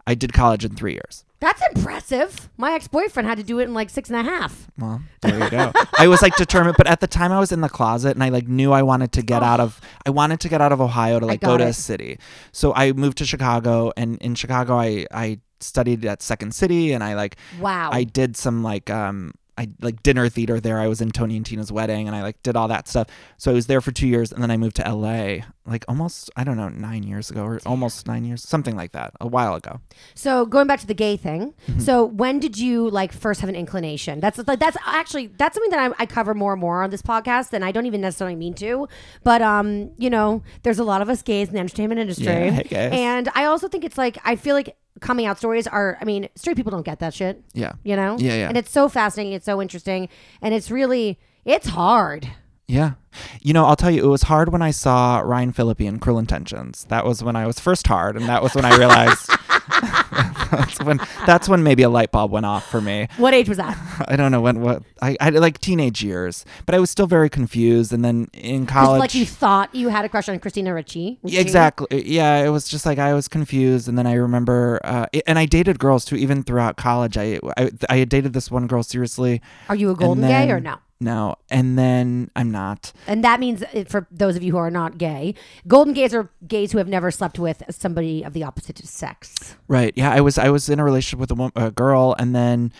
[0.05, 1.23] I did college in three years.
[1.39, 2.49] That's impressive.
[2.55, 4.67] My ex boyfriend had to do it in like six and a half.
[4.79, 5.73] Well, there you go.
[5.99, 8.29] I was like determined, but at the time I was in the closet and I
[8.29, 11.19] like knew I wanted to get out of I wanted to get out of Ohio
[11.19, 11.69] to like go to it.
[11.69, 12.17] a city.
[12.53, 17.03] So I moved to Chicago and in Chicago I I studied at Second City and
[17.03, 17.89] I like Wow.
[17.91, 20.79] I did some like um I like dinner theater there.
[20.79, 23.07] I was in Tony and Tina's wedding and I like did all that stuff.
[23.37, 26.29] So I was there for 2 years and then I moved to LA like almost
[26.35, 29.55] I don't know 9 years ago or almost 9 years something like that a while
[29.55, 29.79] ago.
[30.15, 31.53] So going back to the gay thing.
[31.67, 31.79] Mm-hmm.
[31.79, 34.19] So when did you like first have an inclination?
[34.19, 37.01] That's like that's actually that's something that I, I cover more and more on this
[37.01, 38.87] podcast, and I don't even necessarily mean to.
[39.23, 42.89] But um, you know, there's a lot of us gays in the entertainment industry, Yeah,
[42.91, 45.97] and I also think it's like I feel like coming out stories are.
[46.01, 47.43] I mean, straight people don't get that shit.
[47.53, 47.73] Yeah.
[47.83, 48.17] You know.
[48.19, 48.47] Yeah, yeah.
[48.47, 49.33] And it's so fascinating.
[49.33, 50.09] It's so interesting,
[50.41, 52.29] and it's really it's hard.
[52.67, 52.93] Yeah.
[53.41, 56.17] You know, I'll tell you, it was hard when I saw Ryan Phillippe in Cruel
[56.17, 56.85] Intentions.
[56.85, 59.29] That was when I was first hard, and that was when I realized
[60.57, 63.07] that's when that's when maybe a light bulb went off for me.
[63.17, 63.77] What age was that?
[64.07, 67.29] I don't know when what I, I like teenage years, but I was still very
[67.29, 67.91] confused.
[67.93, 71.19] And then in college, like you thought you had a crush on Christina Ricci.
[71.23, 72.07] Yeah, exactly.
[72.07, 75.39] Yeah, it was just like I was confused, and then I remember, uh, it- and
[75.39, 77.17] I dated girls too, even throughout college.
[77.17, 79.41] I I, I had dated this one girl seriously.
[79.69, 80.77] Are you a golden and gay or no?
[81.03, 82.93] No, and then I'm not.
[83.07, 85.35] And that means, uh, for those of you who are not gay,
[85.67, 89.57] golden gays are gays who have never slept with somebody of the opposite sex.
[89.67, 89.93] Right.
[89.97, 92.71] Yeah, I was I was in a relationship with a, a girl, and then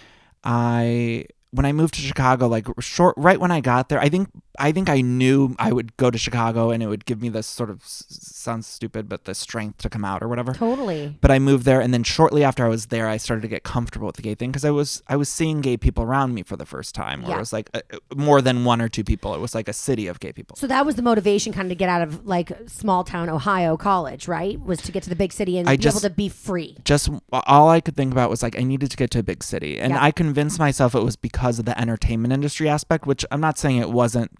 [0.45, 4.29] I when I moved to Chicago, like short right when I got there, I think
[4.59, 7.47] I think I knew I would go to Chicago, and it would give me this
[7.47, 10.53] sort of sounds stupid, but the strength to come out or whatever.
[10.53, 11.17] Totally.
[11.21, 13.63] But I moved there, and then shortly after I was there, I started to get
[13.63, 16.43] comfortable with the gay thing because I was I was seeing gay people around me
[16.43, 17.21] for the first time.
[17.21, 17.35] Where Yeah.
[17.37, 19.33] it was like uh, uh, more than one or two people.
[19.33, 20.55] It was like a city of gay people.
[20.57, 23.77] So that was the motivation, kind of, to get out of like small town Ohio
[23.77, 24.59] college, right?
[24.59, 26.77] Was to get to the big city and I be just- able to be free.
[26.83, 29.43] just all I could think about was like I needed to get to a big
[29.43, 30.03] city, and Yeah.
[30.03, 33.77] I convinced myself it was because of the entertainment industry aspect, which I'm not saying
[33.77, 34.31] it wasn't,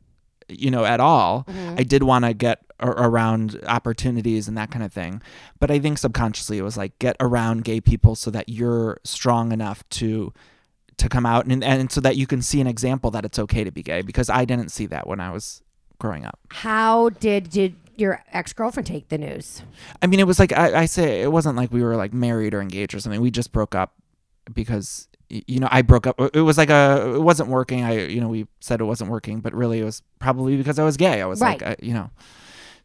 [0.50, 1.46] you know, at all.
[1.48, 1.76] Mm-hmm.
[1.78, 5.22] I did want to get a- around opportunities and that kind of thing,
[5.60, 9.52] but I think subconsciously it was like get around gay people so that you're strong
[9.52, 10.34] enough to
[10.98, 13.64] to come out and and so that you can see an example that it's okay
[13.64, 15.64] to be gay because I didn't see that when I was
[15.98, 16.40] growing up.
[16.50, 19.64] How did did your ex girlfriend take the news?
[20.02, 22.54] I mean, it was like I, I say it wasn't like we were like married
[22.54, 23.22] or engaged or something.
[23.22, 23.94] We just broke up
[24.54, 26.20] because you know I broke up.
[26.34, 27.84] It was like a it wasn't working.
[27.84, 30.84] I you know we said it wasn't working, but really it was probably because I
[30.84, 31.22] was gay.
[31.22, 31.62] I was Right.
[31.62, 32.10] like I, you know.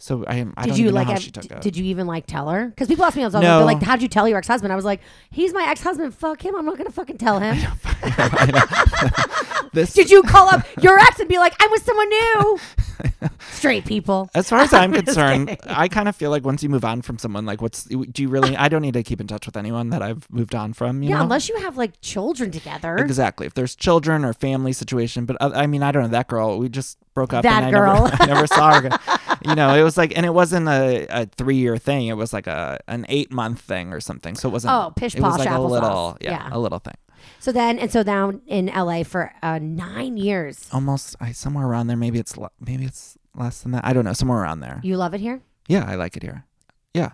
[0.01, 1.07] So I I Did don't you even like?
[1.09, 1.61] know how ev- she took d- it.
[1.61, 2.69] did you even like tell her?
[2.69, 3.65] Because people ask me all the time, No.
[3.65, 6.15] like, "How'd you tell your ex husband?" I was like, "He's my ex husband.
[6.15, 6.55] Fuck him.
[6.55, 7.57] I'm not gonna fucking tell him."
[9.73, 12.59] this Did you call up your ex and be like, "I'm with someone new"?
[13.53, 14.29] Straight people.
[14.35, 15.57] as far as I'm concerned.
[15.67, 18.29] I kind of feel like once you move on from someone, like what's do you
[18.29, 18.57] really?
[18.57, 21.03] I don't need to keep in touch with anyone that I've moved on from.
[21.03, 21.23] You yeah, know?
[21.25, 22.97] unless you have like children together.
[22.99, 23.47] Exactly.
[23.47, 26.59] If there's children or family situation, but uh, I mean, I don't know that girl.
[26.59, 27.43] We just broke up.
[27.43, 28.07] That and girl.
[28.07, 28.99] I never, I never saw her.
[29.45, 32.07] You know, it was like, and it wasn't a, a three year thing.
[32.09, 34.35] It was like a an eight month thing or something.
[34.35, 34.75] So it wasn't.
[34.75, 35.19] Oh, pish posh.
[35.19, 36.49] It was like a little, yeah, Yeah.
[36.53, 36.95] a little thing.
[37.41, 40.69] So then, and so now in LA for uh, nine years.
[40.73, 41.97] Almost, I somewhere around there.
[41.97, 43.85] Maybe it's maybe it's less than that.
[43.85, 44.13] I don't know.
[44.13, 44.81] Somewhere around there.
[44.83, 45.41] You love it here?
[45.69, 46.45] Yeah, I like it here.
[46.95, 47.13] Yeah.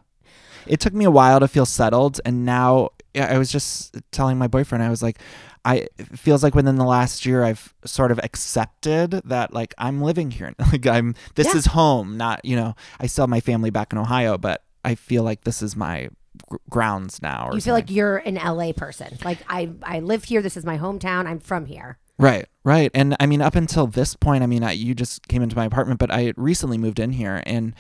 [0.67, 4.39] It took me a while to feel settled and now yeah, I was just telling
[4.39, 5.19] my boyfriend I was like
[5.65, 10.03] I it feels like within the last year I've sort of accepted that like I'm
[10.03, 10.55] living here.
[10.73, 11.57] Like I'm this Yeah.
[11.57, 14.95] is home, not, you know, I still have my family back in Ohio, but I
[14.95, 16.09] feel like this is my
[16.49, 19.17] gr- grounds now or You feel like you're an LA person.
[19.25, 20.43] Like I, I live here.
[20.43, 21.27] This is my hometown.
[21.27, 21.99] I'm from here.
[22.19, 22.91] Right, right.
[22.95, 25.65] And I mean, up until this point, I mean, I, you just came into my
[25.65, 27.43] apartment, but I recently moved in here.
[27.47, 27.75] And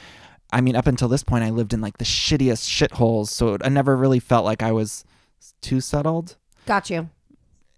[0.52, 3.28] I mean, up until this point, I lived in like the shittiest shitholes.
[3.28, 5.04] So I never really felt like I was
[5.60, 6.36] too settled.
[6.66, 7.10] Got you.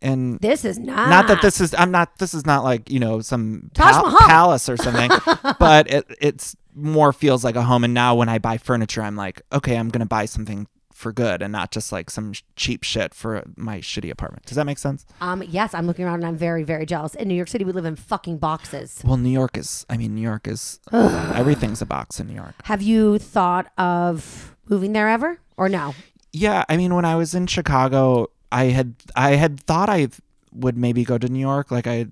[0.02, 1.08] And This is not.
[1.08, 4.68] not that this is, I'm not, this is not like, you know, some pal- palace
[4.68, 5.10] or something,
[5.58, 7.82] but it, it's more feels like a home.
[7.84, 11.12] And now when I buy furniture, I'm like, okay, I'm going to buy something for
[11.12, 14.46] good and not just like some sh- cheap shit for my shitty apartment.
[14.46, 15.04] Does that make sense?
[15.20, 15.42] Um.
[15.46, 17.14] Yes, I'm looking around and I'm very, very jealous.
[17.14, 19.02] In New York City, we live in fucking boxes.
[19.04, 22.54] Well, New York is, I mean, New York is, everything's a box in New York.
[22.64, 25.94] Have you thought of moving there ever, or no?
[26.32, 30.08] Yeah, I mean, when I was in Chicago, I had I had thought I
[30.52, 32.06] would maybe go to New York, like I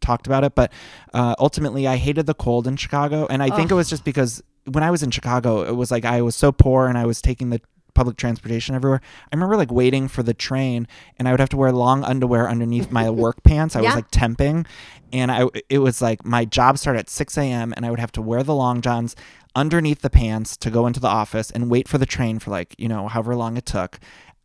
[0.00, 0.72] talked about it, but
[1.12, 4.42] uh, ultimately I hated the cold in Chicago, and I think it was just because
[4.64, 7.20] when I was in Chicago, it was like I was so poor and I was
[7.20, 7.60] taking the
[7.94, 9.00] public transportation everywhere.
[9.32, 10.86] I remember like waiting for the train,
[11.18, 13.76] and I would have to wear long underwear underneath my work pants.
[13.76, 14.66] I was like temping,
[15.12, 17.72] and I it was like my job started at six a.m.
[17.76, 19.16] and I would have to wear the long johns
[19.56, 22.74] underneath the pants to go into the office and wait for the train for like
[22.76, 24.00] you know however long it took,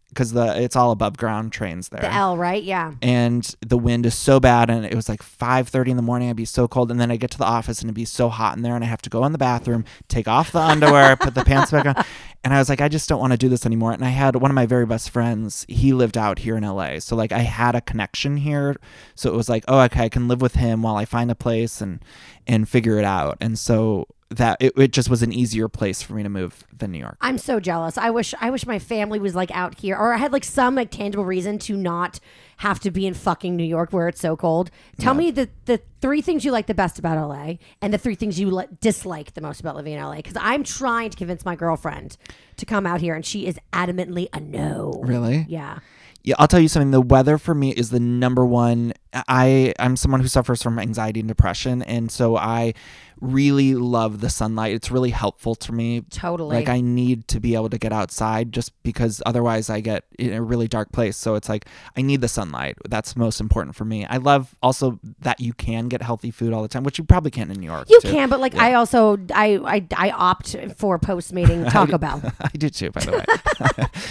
[0.09, 2.01] because the it's all above ground trains there.
[2.01, 2.61] The L, right?
[2.63, 2.93] Yeah.
[3.01, 6.35] and the wind is so bad and it was like 5.30 in the morning i'd
[6.35, 8.55] be so cold and then i get to the office and it'd be so hot
[8.57, 11.35] in there and i have to go in the bathroom take off the underwear put
[11.35, 12.05] the pants back on.
[12.43, 13.91] And i was like i just don't want to do this anymore.
[13.91, 16.99] And i had one of my very best friends he lived out here in la
[16.99, 18.75] so like i had a connection here.
[19.15, 21.35] So it was like oh okay i can live with him while i find a
[21.35, 22.03] place and
[22.47, 23.37] and figure it out.
[23.41, 26.91] And so that it, it just was an easier place for me to move than
[26.91, 27.97] new york I'm so jealous.
[27.97, 30.75] I wish I wish my family was like out here or I had like some
[30.75, 32.19] like tangible reason to not
[32.57, 34.69] have to be in fucking New York where it's so cold.
[34.97, 38.15] Tell me the the three things you like the best about LA and the three
[38.15, 41.45] things you li- dislike the most about living in LA cuz I'm trying to convince
[41.45, 42.17] my girlfriend
[42.57, 45.01] to come out here and she is adamantly a no.
[45.03, 45.79] really Yeah.
[46.21, 46.91] Yeah, I'll tell you something.
[46.91, 48.93] The weather for me is the number one.
[49.13, 52.73] I I'm someone who suffers from anxiety and depression, and so I
[53.21, 54.73] really love the sunlight.
[54.73, 56.01] It's really helpful to me.
[56.10, 56.55] Totally.
[56.55, 60.34] Like I need to be able to get outside just because otherwise I get in
[60.34, 61.17] a really dark place.
[61.17, 61.65] So it's like
[61.97, 62.77] I need the sunlight.
[62.88, 64.05] That's most important for me.
[64.05, 67.32] I love also that you can get healthy food all the time, which you probably
[67.32, 67.89] can't in New York.
[67.89, 68.10] you too.
[68.10, 72.21] can, but like I also I I, I opt for postmating Taco Bell.
[72.41, 73.25] I do too, by the way.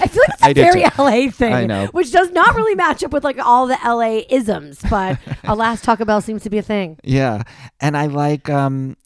[0.01, 1.03] I feel like it's a very too.
[1.03, 1.87] LA thing, I know.
[1.93, 4.81] which does not really match up with like all the LA isms.
[4.91, 6.99] But alas, Taco Bell seems to be a thing.
[7.03, 7.43] Yeah,
[7.81, 8.97] and I like um,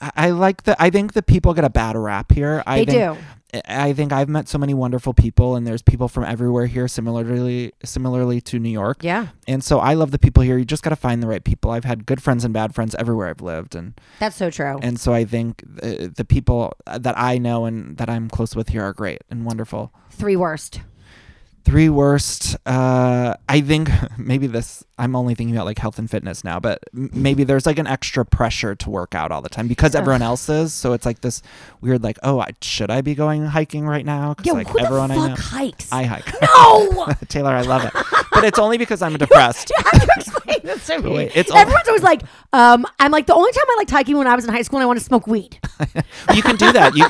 [0.00, 0.80] I- like the.
[0.82, 2.62] I think the people get a bad rap here.
[2.66, 3.24] I They think, do.
[3.68, 7.72] I think I've met so many wonderful people, and there's people from everywhere here, similarly
[7.84, 9.02] similarly to New York.
[9.02, 10.56] Yeah, And so I love the people here.
[10.56, 11.72] You just got to find the right people.
[11.72, 14.78] I've had good friends and bad friends everywhere I've lived, and that's so true.
[14.82, 18.68] and so I think the, the people that I know and that I'm close with
[18.68, 19.92] here are great and wonderful.
[20.10, 20.80] Three worst.
[21.64, 22.56] Three worst.
[22.64, 24.84] Uh, I think maybe this.
[25.00, 27.86] I'm only thinking about like health and fitness now, but m- maybe there's like an
[27.86, 30.74] extra pressure to work out all the time because everyone else is.
[30.74, 31.42] So it's like this
[31.80, 34.34] weird, like, oh, I, should I be going hiking right now?
[34.34, 35.90] Because Yo, like who everyone the I know, hikes?
[35.90, 36.26] I hike.
[36.42, 37.06] no.
[37.28, 37.94] Taylor, I love it,
[38.30, 39.70] but it's only because I'm depressed.
[39.70, 41.12] You have to explain this to me.
[41.14, 42.20] Wait, it's Everyone's always like,
[42.52, 44.78] um, I'm like the only time I liked hiking when I was in high school
[44.80, 45.58] and I want to smoke weed.
[46.34, 46.94] you can do that.
[46.94, 47.06] You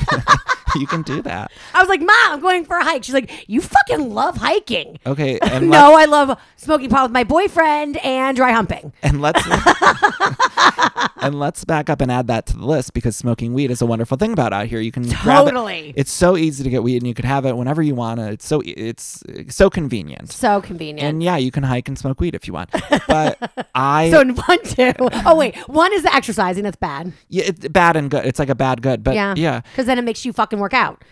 [0.79, 1.51] you can do that.
[1.73, 3.03] I was like, Mom, I'm going for a hike.
[3.03, 4.97] She's like, You fucking love hiking.
[5.05, 8.93] Okay, and no, I love smoking pot with my boyfriend and dry humping.
[9.03, 9.41] and let's
[11.17, 13.85] and let's back up and add that to the list because smoking weed is a
[13.85, 14.79] wonderful thing about out here.
[14.79, 15.93] You can grab it- Totally.
[15.95, 18.19] It's so easy to get weed, and you can have it whenever you want.
[18.19, 20.31] It's so it's so convenient.
[20.31, 21.01] So convenient.
[21.07, 22.69] And yeah, you can hike and smoke weed if you want.
[23.07, 24.93] But I so in one, two.
[25.25, 26.63] Oh wait, one is the exercising.
[26.63, 27.13] That's bad.
[27.29, 28.25] yeah, it's bad and good.
[28.25, 29.33] It's like a bad good, but Yeah.
[29.37, 31.03] yeah, Because then it makes you fucking work out.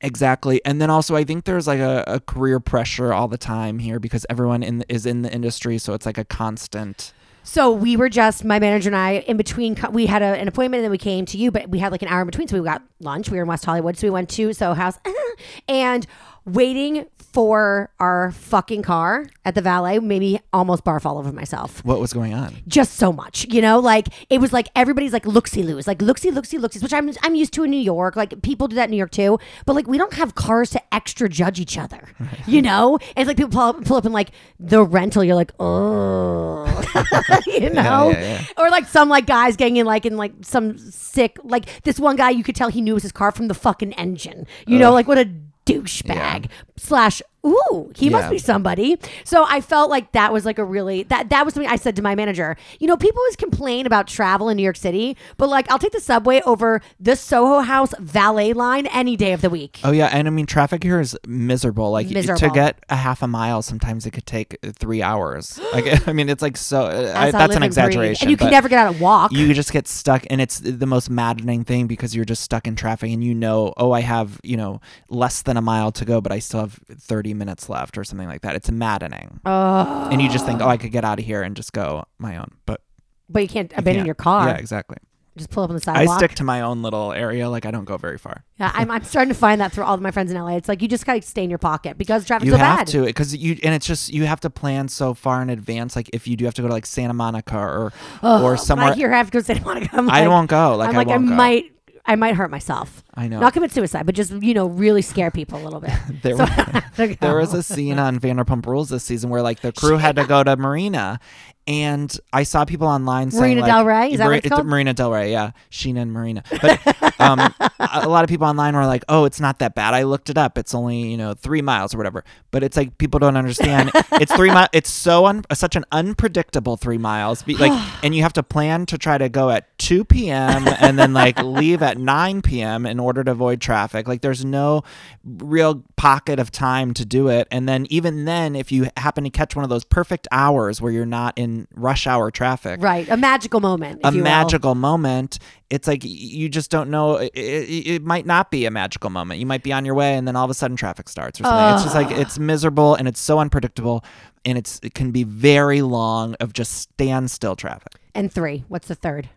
[0.00, 0.60] Exactly.
[0.64, 3.98] And then also, I think there's like a, a career pressure all the time here
[3.98, 7.12] because everyone in the, is in the industry, so it's like a constant.
[7.42, 9.76] So we were just my manager and I in between.
[9.90, 12.02] We had a, an appointment and then we came to you, but we had like
[12.02, 12.46] an hour in between.
[12.46, 13.30] So we got lunch.
[13.30, 14.98] We were in West Hollywood, so we went to Soho House
[15.68, 16.06] and
[16.48, 19.98] waiting for our fucking car at the valet.
[19.98, 21.84] Maybe almost barf all over myself.
[21.84, 22.56] What was going on?
[22.66, 23.78] Just so much, you know.
[23.78, 27.34] Like it was like everybody's like looksy loos, like looksy looksy looksies, which I'm I'm
[27.34, 28.16] used to in New York.
[28.16, 29.38] Like people do that in New York too.
[29.66, 32.08] But like we don't have cars to extra judge each other,
[32.46, 32.98] you know.
[33.14, 35.22] And it's like people pull up, pull up in like the rental.
[35.22, 36.64] You're like, oh,
[37.46, 38.44] you know, yeah, yeah.
[38.56, 42.16] or like some like guys getting in like in like some sick like this one
[42.16, 44.46] guy you could tell he knew it was his car from the fucking engine.
[44.66, 44.80] You oh.
[44.80, 45.30] know, like what a
[45.68, 47.22] douchebag slash.
[47.46, 48.30] Ooh, he must Yeah.
[48.30, 48.98] be somebody.
[49.24, 51.94] So I felt like that was like a really that that was something I said
[51.96, 52.56] to my manager.
[52.80, 55.92] You know, people always complain about travel in New York City, but like I'll take
[55.92, 59.78] the subway over the Soho House valet line any day of the week.
[59.84, 61.90] Oh yeah, and I mean traffic here is miserable.
[61.92, 65.60] Like to get a half a mile, sometimes it could take three hours.
[65.72, 66.82] Like I mean, it's like so.
[66.82, 67.64] Uh, I, As I that's live an and breathe.
[67.64, 68.24] exaggeration.
[68.26, 69.32] And you can but never get out and walk.
[69.32, 72.74] You just get stuck, and it's the most maddening thing because you're just stuck in
[72.74, 76.20] traffic, and you know, oh, I have you know less than a mile to go,
[76.20, 78.54] but I still have thirty minutes left or something like that.
[78.54, 81.56] It's maddening, oh, and you just think, oh, I could get out of here and
[81.56, 82.82] just go my own, but
[83.28, 84.06] but you can't abandon can't.
[84.06, 84.48] your car.
[84.48, 84.98] Yeah, exactly.
[85.36, 86.16] Just pull up on the sidewalk.
[86.16, 87.48] I stick to my own little area.
[87.48, 88.44] Like I don't go very far.
[88.58, 90.56] Yeah, I'm, I'm starting to find that through all of my friends in LA.
[90.56, 92.86] It's like you just gotta stay in your pocket because traffic's you so have bad.
[92.88, 96.10] to because you and it's just you have to plan so far in advance like
[96.12, 98.88] if you do have to go to like santa monica or Ugh, or when somewhere
[98.88, 99.90] I hear I have to go to Santa Monica.
[99.92, 101.72] I'm i won't go like I'm i like I might
[102.08, 103.04] I might hurt myself.
[103.18, 103.40] I know.
[103.40, 105.90] Not commit suicide, but just you know really scare people a little bit.
[106.22, 109.28] there, So was, I had to there was a scene on Vanderpump Rules this season
[109.28, 111.18] where like the crew had to go to Marina,
[111.66, 114.12] and I saw people online saying Marina like, Del Rey?
[114.12, 114.66] Is that what it's called?
[114.66, 116.44] Marina Del Rey, yeah, Scheana and Marina.
[116.62, 119.94] But um, a a lot of people online were like, "Oh, it's not that bad."
[119.94, 122.24] I looked it up; it's only you know three miles or whatever.
[122.50, 123.90] But it's like people don't understand.
[124.12, 124.68] it's three miles.
[124.72, 127.42] It's so un- such an unpredictable three miles.
[127.42, 130.66] Be- like, and you have to plan to try to go at two p.m.
[130.80, 132.86] and then like leave at nine p.m.
[132.86, 134.08] in order to avoid traffic.
[134.08, 134.82] Like, there's no
[135.24, 137.48] real pocket of time to do it.
[137.50, 140.92] And then even then, if you happen to catch one of those perfect hours where
[140.92, 144.00] you're not in rush hour traffic, right a magical moment.
[144.04, 144.24] a if you will.
[144.24, 145.38] magical moment
[145.70, 149.38] it's like you just don't know it, it, it might not be a magical moment
[149.38, 151.44] you might be on your way and then all of a sudden traffic starts or
[151.44, 154.02] something it's just like it's miserable and it's so unpredictable
[154.44, 158.64] and it's it can be very long of just standstill traffic And three.
[158.68, 159.28] What's the third?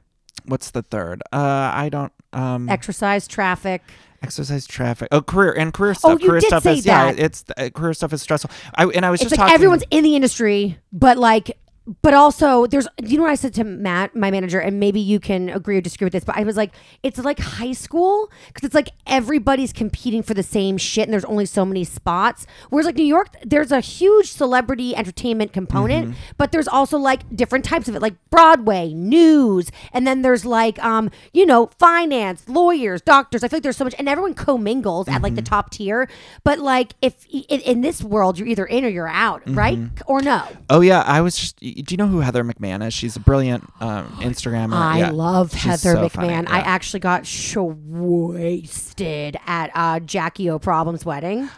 [0.45, 1.21] What's the third?
[1.31, 3.81] Uh i don't um Exercise, traffic.
[4.23, 5.07] exercise traffic.
[5.11, 6.11] Oh career and career stuff.
[6.11, 8.51] Oh, you career did stuff say is yeah it's uh, career stuff is stressful.
[8.75, 11.57] I and i was It's just like talking everyone's in the industry, but like,
[12.03, 15.19] but also there's, you know what I said to Matt, my manager, and maybe you
[15.19, 18.63] can agree or disagree with this, but I was like, it's like high school because
[18.67, 22.45] it's like everybody's competing for the same shit and there's only so many spots.
[22.69, 26.19] Whereas like New York, there's a huge celebrity entertainment component, Mm-hmm.
[26.37, 30.81] but there's also like different types of it, like Broadway, news, and then there's like,
[30.83, 33.43] um, you know, finance, lawyers, doctors.
[33.43, 35.23] I feel like there's so much, and everyone commingles at Mm-hmm.
[35.23, 36.07] like the top tier.
[36.43, 39.77] But like, if in, in this world, you're either in or you're out, right?
[39.77, 40.03] Mm-hmm.
[40.05, 40.43] Or no.
[40.69, 41.57] Oh yeah, I was just.
[41.73, 42.93] Do you know who Heather McMahon is?
[42.93, 44.73] She's a brilliant um, Instagrammer.
[44.73, 45.11] I Yeah.
[45.11, 46.11] love She's Heather so McMahon.
[46.11, 51.49] funny, I actually got show wasted at uh, Jackie O Problem's wedding.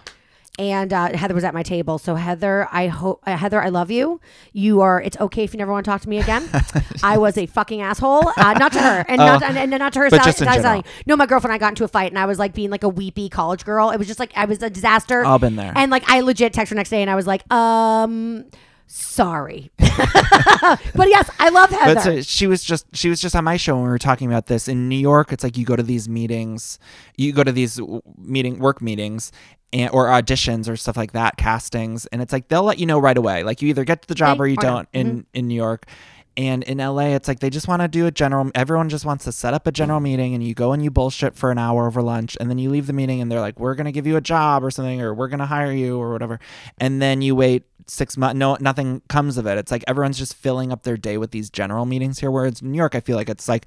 [0.59, 1.97] And uh, Heather was at my table.
[1.97, 4.21] So Heather, I hope uh, Heather, I love you.
[4.51, 5.01] You are.
[5.01, 6.47] It's okay if you never want to talk to me again.
[7.03, 8.27] I was a fucking asshole.
[8.37, 10.05] Uh, not to her, and not and, and not to her.
[10.05, 10.09] Oh.
[10.11, 12.19] But Sally- just in Sally- No, my girlfriend and I got into a fight, and
[12.19, 13.89] I was like being like a weepy college girl.
[13.89, 15.25] It was just like I was a disaster.
[15.25, 15.73] All been there.
[15.75, 18.45] And like I legit text her next day, and I was like, um.
[18.87, 21.95] Sorry, but yes, I love Heather.
[21.95, 24.27] But so she was just she was just on my show when we were talking
[24.27, 25.31] about this in New York.
[25.31, 26.79] It's like you go to these meetings,
[27.17, 27.79] you go to these
[28.17, 29.31] meeting work meetings.
[29.75, 32.99] And, or auditions or stuff like that, castings, and it's like they'll let you know
[32.99, 33.43] right away.
[33.43, 34.89] Like you either get the job or you or don't.
[34.93, 35.19] In mm-hmm.
[35.33, 35.87] in New York,
[36.35, 38.49] and in LA, it's like they just want to do a general.
[38.55, 40.03] Everyone just wants to set up a general mm.
[40.03, 42.69] meeting, and you go and you bullshit for an hour over lunch, and then you
[42.69, 45.13] leave the meeting, and they're like, "We're gonna give you a job or something, or
[45.13, 46.39] we're gonna hire you or whatever,"
[46.77, 48.37] and then you wait six months.
[48.37, 49.57] No, nothing comes of it.
[49.57, 52.31] It's like everyone's just filling up their day with these general meetings here.
[52.31, 53.65] Whereas in New York, I feel like it's like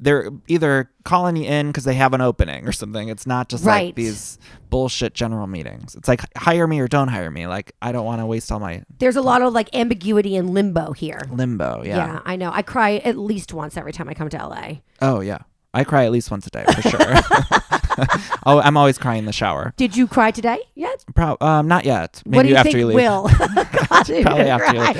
[0.00, 3.08] they're either calling you in because they have an opening or something.
[3.08, 3.86] It's not just Right.
[3.86, 4.38] like these
[4.70, 5.94] bullshit general meetings.
[5.94, 7.46] It's like hire me or don't hire me.
[7.46, 10.50] Like I don't want to waste all my There's a lot of like ambiguity and
[10.50, 11.20] limbo here.
[11.30, 11.82] limbo.
[11.84, 11.96] Yeah.
[11.96, 12.07] yeah.
[12.24, 12.50] I know.
[12.52, 14.72] I cry at least once every time I come to LA.
[15.00, 15.38] Oh yeah,
[15.74, 17.00] I cry at least once a day for sure.
[18.46, 19.72] oh, I'm always crying in the shower.
[19.76, 21.04] Did you cry today yet?
[21.14, 22.22] Pro- um, not yet.
[22.24, 22.96] Maybe what do you after think you leave.
[22.96, 23.22] will?
[23.38, 24.96] God, Probably after you leave.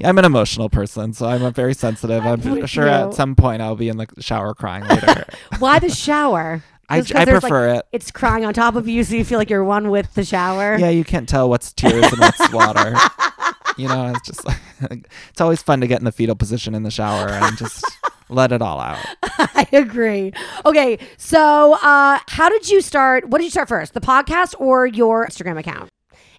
[0.00, 2.24] Yeah, I'm an emotional person, so I'm a very sensitive.
[2.24, 5.24] I'm sure at some point I'll be in the shower crying later.
[5.58, 6.62] Why the shower?
[6.88, 7.86] I, I there's, like, prefer it.
[7.92, 10.76] It's crying on top of you, so you feel like you're one with the shower.
[10.76, 12.96] Yeah, you can't tell what's tears and what's water.
[13.80, 14.58] You know, it's just like
[15.30, 17.84] it's always fun to get in the fetal position in the shower and just
[18.28, 19.04] let it all out.
[19.22, 20.32] I agree.
[20.66, 23.28] Okay, so uh, how did you start?
[23.28, 25.88] What did you start first, the podcast or your Instagram account?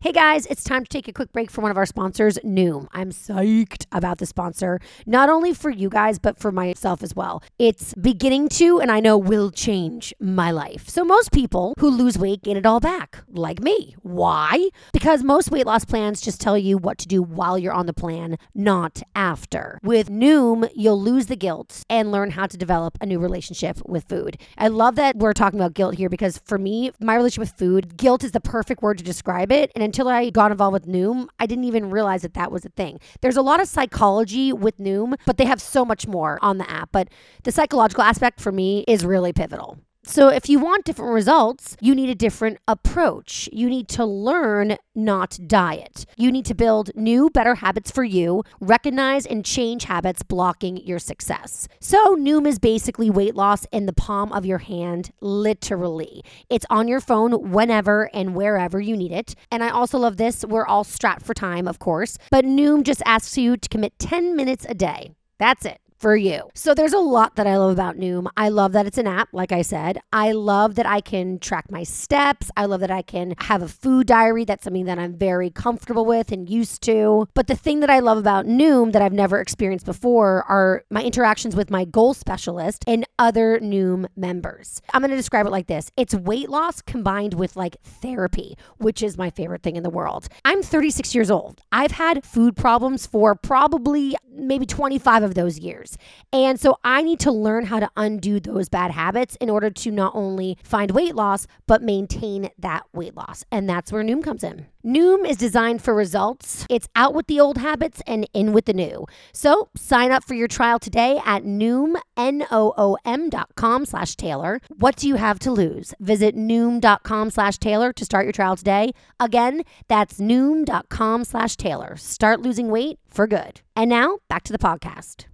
[0.04, 2.88] Hey guys, it's time to take a quick break for one of our sponsors, Noom.
[2.92, 7.44] I'm psyched about the sponsor, not only for you guys, but for myself as well.
[7.60, 10.90] It's beginning to, and I know will change my life.
[10.90, 13.96] So, most people who lose weight gain it all back, like me.
[14.02, 14.70] Why?
[14.92, 17.94] Because most weight loss plans just tell you what to do while you're on the
[17.94, 19.78] plan, not after.
[19.84, 24.06] With Noom, you'll lose the guilt and learn how to develop a new relationship with
[24.06, 24.42] food.
[24.58, 27.98] I love that we're talking about guilt here because for me, my relationship with food,
[27.98, 29.72] guilt is the perfect word to describe it.
[29.76, 32.70] And until I got involved with Noom, I didn't even realize that that was a
[32.70, 33.02] thing.
[33.20, 36.70] There's a lot of psychology with Noom, but they have so much more on the
[36.70, 36.94] app.
[36.94, 37.10] But
[37.44, 39.80] the psychological aspect for me is really pivotal.
[40.04, 43.48] So, if you want different results, you need a different approach.
[43.54, 46.08] You need to learn, not diet.
[46.18, 50.98] You need to build new, better habits for you, recognize and change habits blocking your
[50.98, 51.68] success.
[51.80, 56.24] So, Noom is basically weight loss in the palm of your hand, literally.
[56.50, 59.36] It's on your phone whenever and wherever you need it.
[59.52, 60.44] And I also love this.
[60.44, 64.36] We're all strapped for time, of course, but Noom just asks you to commit 10
[64.36, 65.12] minutes a day.
[65.38, 65.80] That's it.
[66.02, 66.50] For you.
[66.56, 68.28] So there's a lot that I love about Noom.
[68.36, 70.00] I love that it's an app, like I said.
[70.12, 72.50] I love that I can track my steps.
[72.58, 74.44] I love that I can have a food diary.
[74.44, 77.28] That's something that I'm very comfortable with and used to.
[77.36, 81.04] But the thing that I love about Noom that I've never experienced before are my
[81.04, 84.82] interactions with my goal specialist and other Noom members.
[84.96, 89.04] I'm going to describe it like this it's weight loss combined with like therapy, which
[89.04, 90.28] is my favorite thing in the world.
[90.46, 91.62] I'm 36 years old.
[91.72, 95.91] I've had food problems for probably maybe 25 of those years.
[96.34, 99.92] And so I need to learn how to undo those bad habits in order to
[99.92, 103.44] not only find weight loss, but maintain that weight loss.
[103.52, 104.68] And that's where Noom comes in.
[104.84, 106.66] Noom is designed for results.
[106.70, 109.06] It's out with the old habits and in with the new.
[109.32, 114.60] So sign up for your trial today at Noom, N-O-O-M dot com slash Taylor.
[114.70, 115.94] What do you have to lose?
[116.00, 118.92] Visit Noom.com slash Taylor to start your trial today.
[119.20, 121.96] Again, that's Noom.com slash Taylor.
[121.96, 123.62] Start losing weight for good.
[123.76, 125.31] And now back to the podcast.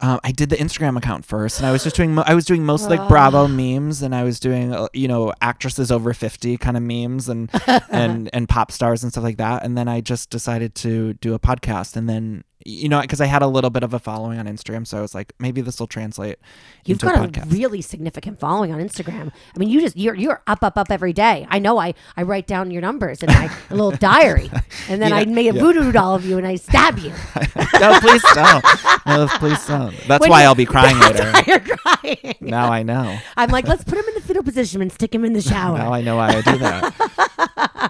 [0.00, 2.14] Um, I did the Instagram account first, and I was just doing.
[2.14, 5.32] Mo- I was doing most like Bravo memes, and I was doing uh, you know
[5.40, 7.48] actresses over fifty kind of memes, and
[7.88, 9.64] and and pop stars and stuff like that.
[9.64, 13.26] And then I just decided to do a podcast, and then you know because I
[13.26, 15.78] had a little bit of a following on Instagram, so I was like, maybe this
[15.80, 16.38] will translate.
[16.84, 19.30] You've got a a, really significant following on Instagram.
[19.54, 21.46] I mean, you just you're you're up up up every day.
[21.50, 21.78] I know.
[21.78, 24.50] I I write down your numbers in my a little diary,
[24.88, 25.60] and then Yeah, I make a yeah.
[25.62, 27.10] voodoo doll of you, and I stab you.
[27.80, 28.64] no, please don't.
[29.06, 29.96] No, please don't.
[30.06, 31.30] That's When why you- I'll be crying later.
[31.32, 32.34] why you're crying.
[32.40, 33.18] Now I know.
[33.36, 35.78] I'm like, let's put him in the fetal position and stick him in the shower.
[35.78, 36.94] Now I know why I do that.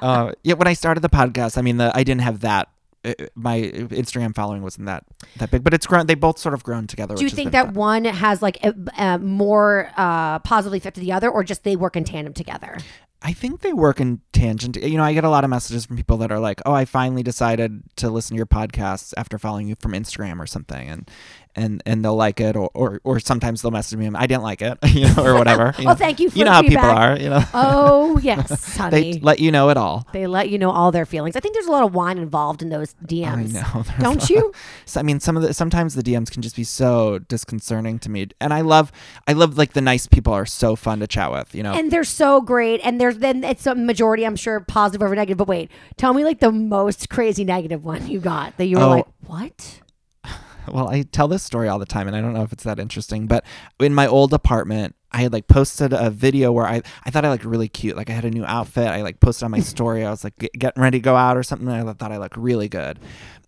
[0.03, 2.68] uh, yeah, when I started the podcast, I mean, the, I didn't have that.
[3.05, 5.05] Uh, My Instagram following wasn't that
[5.36, 6.07] that big, but it's grown.
[6.07, 7.14] They both sort of grown together.
[7.14, 7.74] Do you think that fun.
[7.74, 11.96] one has like a, a more uh, positively affected the other, or just they work
[11.96, 12.78] in tandem together?
[13.24, 14.76] I think they work in tangent.
[14.76, 16.84] You know, I get a lot of messages from people that are like, "Oh, I
[16.84, 21.11] finally decided to listen to your podcasts after following you from Instagram or something," and
[21.55, 24.42] and and they'll like it, or or, or sometimes they'll message me, and "I didn't
[24.42, 25.74] like it," you know, or whatever.
[25.78, 25.94] You Oh, know.
[25.94, 27.18] thank you for You know how people are.
[27.18, 29.12] You know, Oh yes, honey.
[29.14, 30.07] they let you know it all.
[30.12, 31.36] They let you know all their feelings.
[31.36, 33.55] I think there's a lot of wine involved in those DMs.
[33.57, 33.84] I know.
[34.00, 34.53] Don't you?
[34.86, 38.11] So, I mean, some of the sometimes the DMs can just be so disconcerting to
[38.11, 38.92] me, and I love,
[39.28, 41.55] I love like the nice people are so fun to chat with.
[41.55, 42.80] You know, And they're so great.
[42.84, 45.38] And there's then it's a majority, I'm sure, positive over negative.
[45.38, 48.82] But wait, tell me like the most crazy negative one you got that you were
[48.84, 48.88] Oh.
[48.90, 49.80] like, what?
[50.71, 52.79] Well, I tell this story all the time, and I don't know if it's that
[52.79, 53.45] interesting, but
[53.81, 54.95] in my old apartment.
[55.15, 57.99] I had like posted a video where I, I thought I looked really cute.
[57.99, 58.87] Like I had a new outfit.
[58.89, 60.07] I like posted on my story.
[60.07, 61.69] I was like get, getting ready to go out or something.
[61.69, 62.99] And I thought I looked really good.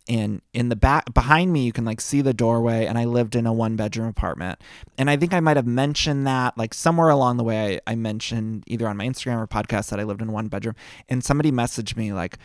[0.06, 2.84] And in the back behind me, you can like see the doorway.
[2.84, 4.60] And I lived in a one bedroom apartment.
[4.98, 7.80] And I think I might have mentioned that like somewhere along the way.
[7.86, 10.74] I, I mentioned either on my Instagram or podcast that I lived in one bedroom.
[11.08, 12.36] And somebody messaged me like,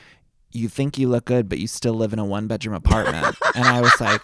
[0.53, 3.65] "You think you look good, but you still live in a one bedroom apartment." and
[3.65, 4.21] I was like,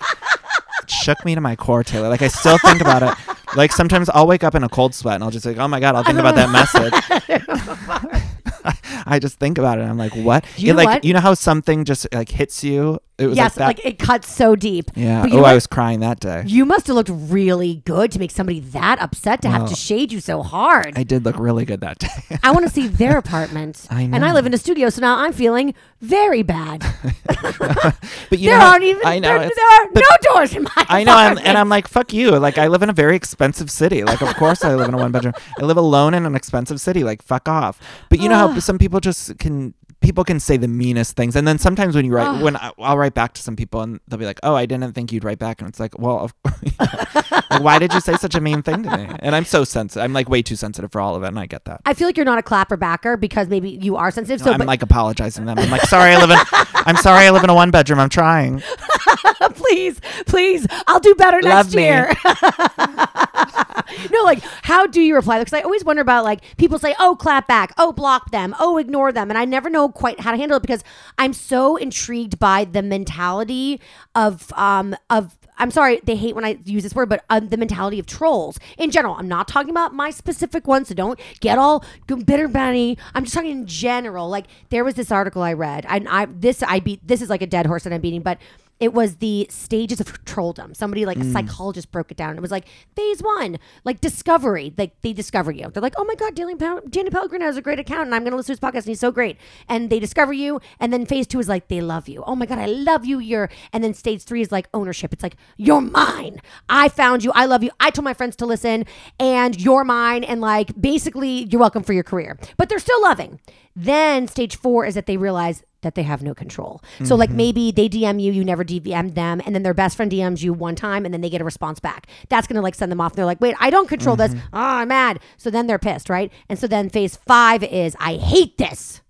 [0.90, 2.10] shook me to my core, Taylor.
[2.10, 3.14] Like I still think about it.
[3.56, 5.80] Like sometimes I'll wake up in a cold sweat and I'll just like, oh my
[5.80, 6.92] god, I'll think about that message.
[9.06, 9.84] I just think about it.
[9.84, 10.44] I'm like, what?
[10.58, 11.06] You It, know like what?
[11.06, 13.00] you know how something just like hits you.
[13.18, 14.92] It was yes, like like, it cuts so deep.
[14.94, 15.22] yeah.
[15.24, 16.44] But Oh, I was crying that day.
[16.46, 20.12] You must have looked really good to make somebody that upset to have to shade
[20.12, 20.98] you so hard.
[20.98, 22.38] I did look really good that day.
[22.44, 23.88] I want to see their apartment.
[23.90, 24.16] I know.
[24.16, 26.86] And I live in a studio, so now I'm feeling very bad.
[27.50, 29.40] but you there know, aren't even I know.
[29.40, 30.02] there, there are no
[30.34, 31.58] doors in my I know, I'm, and.
[31.58, 32.32] I'm like, fuck you.
[32.32, 34.04] Like, I live in a very expensive city.
[34.04, 35.34] Like, of course, I live in a one bedroom.
[35.60, 37.04] I live alone in an expensive city.
[37.04, 37.80] Like, fuck off.
[38.10, 39.74] But you know how some people just can.
[40.02, 42.98] People can say the meanest things, and then sometimes when you write, when I, I'll
[42.98, 45.40] write back to some people, and they'll be like, "Oh, I didn't think you'd write
[45.40, 46.34] back," and it's like, "Well, of,
[46.80, 50.04] like, why did you say such a mean thing to me?" And I'm so sensitive.
[50.04, 51.82] I'm like way too sensitive for all of it, and I get that.
[51.86, 54.42] I feel like you're not a clapper backer because maybe you are sensitive.
[54.42, 55.60] So, I'm but like apologizing to them.
[55.60, 56.38] I'm like, "Sorry, I live in.
[56.86, 58.00] I'm sorry, I live in a one bedroom.
[58.00, 58.62] I'm trying."
[59.56, 61.84] please, please, I'll do better Love next me.
[61.84, 62.12] year.
[64.12, 65.40] no, like, how do you reply?
[65.40, 68.78] Because I always wonder about like people say, "Oh, clap back," "Oh, block them," "Oh,
[68.78, 70.84] ignore them," and I never know quite how to handle it because
[71.18, 73.82] I'm so intrigued by the mentality
[74.14, 75.38] of um of.
[75.58, 78.60] I'm sorry, they hate when I use this word, but uh, the mentality of trolls
[78.78, 79.16] in general.
[79.16, 81.86] I'm not talking about my specific ones, so don't get all
[82.26, 82.98] bitter, Benny.
[83.14, 84.28] I'm just talking in general.
[84.28, 87.08] Like there was this article I read, and I this I beat.
[87.08, 88.38] This is like a dead horse that I'm beating, but
[88.80, 90.76] it was the stages of trolldom.
[90.76, 91.32] Somebody like a mm.
[91.32, 92.36] psychologist broke it down.
[92.36, 94.74] It was like phase one, like discovery.
[94.78, 95.70] Like they discover you.
[95.70, 98.24] They're like, oh my god, Danny, Pel- Danny Pellegrino has a great account, and I'm
[98.24, 99.38] gonna listen to his podcast, and he's so great.
[99.70, 102.24] And they discover you, and then phase two is like they love you.
[102.28, 103.20] Oh my god, I love you.
[103.20, 103.50] You're.
[103.72, 105.14] And then stage three is like ownership.
[105.14, 106.42] It's like you're mine.
[106.68, 107.32] I found you.
[107.34, 107.72] I love you.
[107.80, 108.86] I told my friends to listen,
[109.20, 110.24] and you're mine.
[110.24, 112.38] And like basically, you're welcome for your career.
[112.58, 113.40] But they're still loving.
[113.76, 116.82] Then stage four is that they realize that they have no control.
[117.04, 117.38] So like mm-hmm.
[117.38, 120.52] maybe they DM you, you never DM'd them, and then their best friend DMs you
[120.52, 122.08] one time, and then they get a response back.
[122.28, 123.16] That's gonna like send them off.
[123.16, 124.34] They're like, wait, I don't control this.
[124.34, 125.20] Oh, I'm mad.
[125.38, 126.32] So then they're pissed, right?
[126.50, 129.02] And so then phase five is I hate this.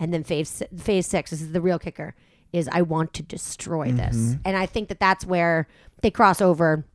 [0.00, 2.14] And then phase phase six, this is the real kicker,
[2.52, 4.16] is I want to destroy this.
[4.16, 4.40] Mm-hmm.
[4.46, 5.68] And I think that that's where
[6.00, 6.86] they cross over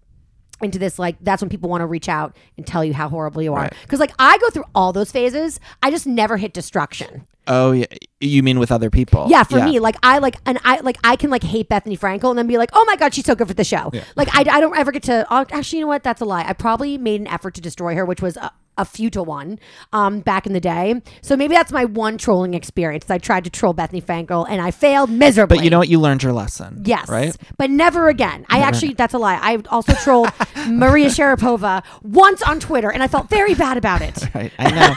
[0.61, 3.41] into this like that's when people want to reach out and tell you how horrible
[3.41, 3.61] you are.
[3.63, 3.73] Right.
[3.83, 7.25] Because like I go through all those phases, I just never hit destruction.
[7.47, 7.85] Oh, yeah.
[8.19, 9.25] You mean with other people?
[9.27, 12.29] Yeah, for me, like I like and I like I can like hate Bethenny Frankel
[12.29, 13.91] and then be like, oh my god, she's so good for the show.
[14.15, 15.25] Like I, I don't ever get to.
[15.31, 16.03] oh, Actually, you know what?
[16.03, 16.43] That's a lie.
[16.47, 19.59] I probably made an effort to destroy her, which was a, a futile one
[19.93, 21.01] um, back in the day.
[21.21, 23.09] So maybe that's my one trolling experience.
[23.09, 25.57] I tried to troll Bethenny Frankel and I failed miserably.
[25.57, 25.89] But you know what?
[25.89, 26.81] You learned your lesson.
[26.85, 27.09] Yes.
[27.09, 27.35] Right?
[27.57, 28.45] But never again.
[28.49, 29.37] I actually, that's a lie.
[29.41, 30.29] I also trolled
[30.67, 34.17] Maria Sharapova once on Twitter and I felt very bad about it.
[34.39, 34.53] Right.
[34.59, 34.93] I know.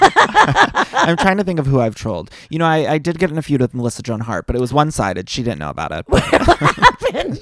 [1.11, 2.31] I'm trying to think of who I've trolled.
[2.51, 4.61] You know, I, I did get in a feud with Melissa Joan Hart, but it
[4.61, 5.29] was one sided.
[5.31, 6.05] She didn't know about it.
[6.07, 7.41] what happened?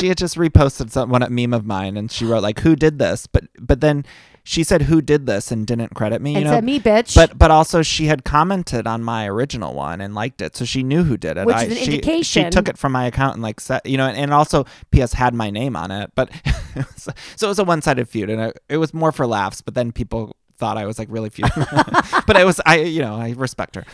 [0.00, 2.76] she had just reposted some one a meme of mine and she wrote like who
[2.76, 4.04] did this but but then
[4.48, 6.30] she said who did this and didn't credit me?
[6.30, 6.52] You And know?
[6.52, 10.40] said, "Me, bitch." but but also she had commented on my original one and liked
[10.40, 11.44] it so she knew who did it.
[11.44, 13.98] Which I, is an she, she took it from my account and like set you
[13.98, 16.30] know and, and also ps had my name on it but
[16.96, 19.92] so it was a one-sided feud and it, it was more for laughs but then
[19.92, 21.52] people thought i was like really feuding
[22.26, 23.84] but i was i you know i respect her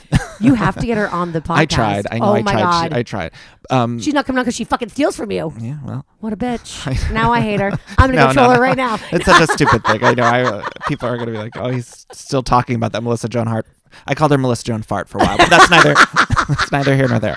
[0.41, 1.57] you have to get her on the podcast.
[1.57, 2.93] i tried i know oh i my tried God.
[2.93, 3.33] She, i tried
[3.71, 5.53] um She's not coming on because she fucking steals from you.
[5.61, 7.13] yeah well What a bitch.
[7.13, 7.71] now I hate her.
[7.99, 8.61] I'm going to No, go no, troll her no.
[8.63, 8.99] right now.
[9.13, 10.03] It's such a stupid thing.
[10.05, 10.23] I know.
[10.25, 13.29] I uh, people are going to be like, "Oh, he's still talking about that Melissa
[13.29, 13.67] Joan Hart."
[14.07, 15.95] I called her Melissa Joan Fart for a while, but that's neither
[16.49, 17.37] that's neither here nor there.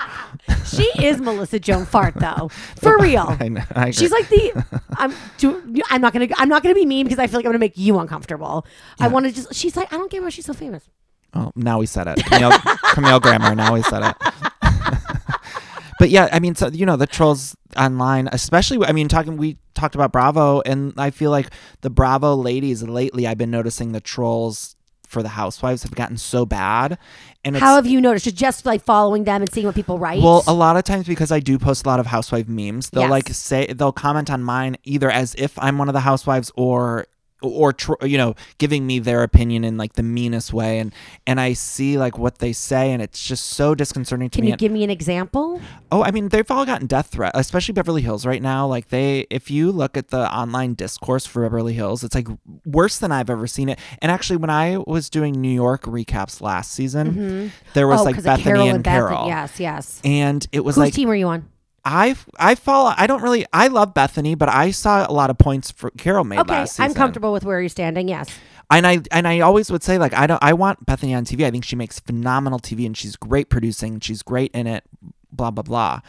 [0.78, 2.48] She is Melissa Joan Fart, though.
[2.76, 3.36] For real.
[3.40, 3.62] I know.
[3.74, 3.90] I.
[3.90, 4.64] She's like the
[4.96, 7.50] I'm do, I'm not gonna I'm not gonna be mean because I feel like I'm
[7.50, 8.66] gonna make you uncomfortable.
[9.00, 10.88] I want to just she's like I don't get why she's so famous.
[11.34, 12.24] oh, now we said it.
[12.24, 12.52] Camille,
[12.92, 13.54] Camille Grammer.
[13.54, 14.16] Now we said it.
[15.98, 18.84] but yeah, I mean, so you know, the trolls online, especially.
[18.86, 19.36] I mean, talking.
[19.36, 21.50] We talked about Bravo, and I feel like
[21.82, 23.26] the Bravo ladies lately.
[23.26, 24.76] I've been noticing the trolls
[25.08, 26.98] for the housewives have gotten so bad,
[27.44, 28.24] and it's How have you noticed?
[28.26, 30.22] Just just like following them and seeing what people write.
[30.22, 33.02] Well, a lot of times because I do post a lot of housewife memes, they'll
[33.02, 33.10] Yes.
[33.10, 37.06] like say they'll comment on mine either as if I'm one of the housewives or
[37.42, 40.92] or tr- you know giving me their opinion in like the meanest way and
[41.26, 44.46] and I see like what they say and it's just so disconcerting to Can me.
[44.46, 45.60] Can you And- give me an example?
[45.92, 48.66] oh, I mean they've all gotten death threat, especially Beverly Hills right now.
[48.66, 52.28] Like they if you look at the online discourse for Beverly Hills, it's like
[52.66, 53.78] worse than I've ever seen it.
[54.02, 57.48] And actually when I was doing New York recaps last season, mm-hmm.
[57.74, 59.08] there was oh, like Bethenny Carole and Bethenny.
[59.08, 59.26] Carole.
[59.28, 60.00] Yes, yes.
[60.04, 61.48] And it was Whose like team were you on?
[61.88, 62.92] I I follow.
[62.96, 63.46] I don't really.
[63.52, 66.72] I love Bethenny, but I saw a lot of points for Carole made Okay, last
[66.72, 66.84] season.
[66.84, 68.08] I'm comfortable with where you're standing.
[68.08, 68.28] Yes.
[68.70, 70.42] And I and I always would say like I don't.
[70.42, 71.46] I want Bethenny on TV.
[71.46, 74.00] I think she makes phenomenal TV, and she's great producing.
[74.00, 74.84] She's great in it.
[75.32, 76.00] Blah blah blah.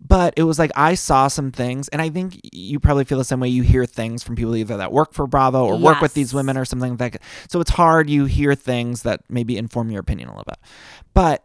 [0.00, 3.24] But it was like I saw some things, and I think you probably feel the
[3.24, 3.48] same way.
[3.48, 6.56] You hear things from people either that work for Bravo or work with these women
[6.56, 7.22] or something like that.
[7.48, 8.08] So it's hard.
[8.08, 10.58] You hear things that maybe inform your opinion a little bit.
[11.14, 11.44] But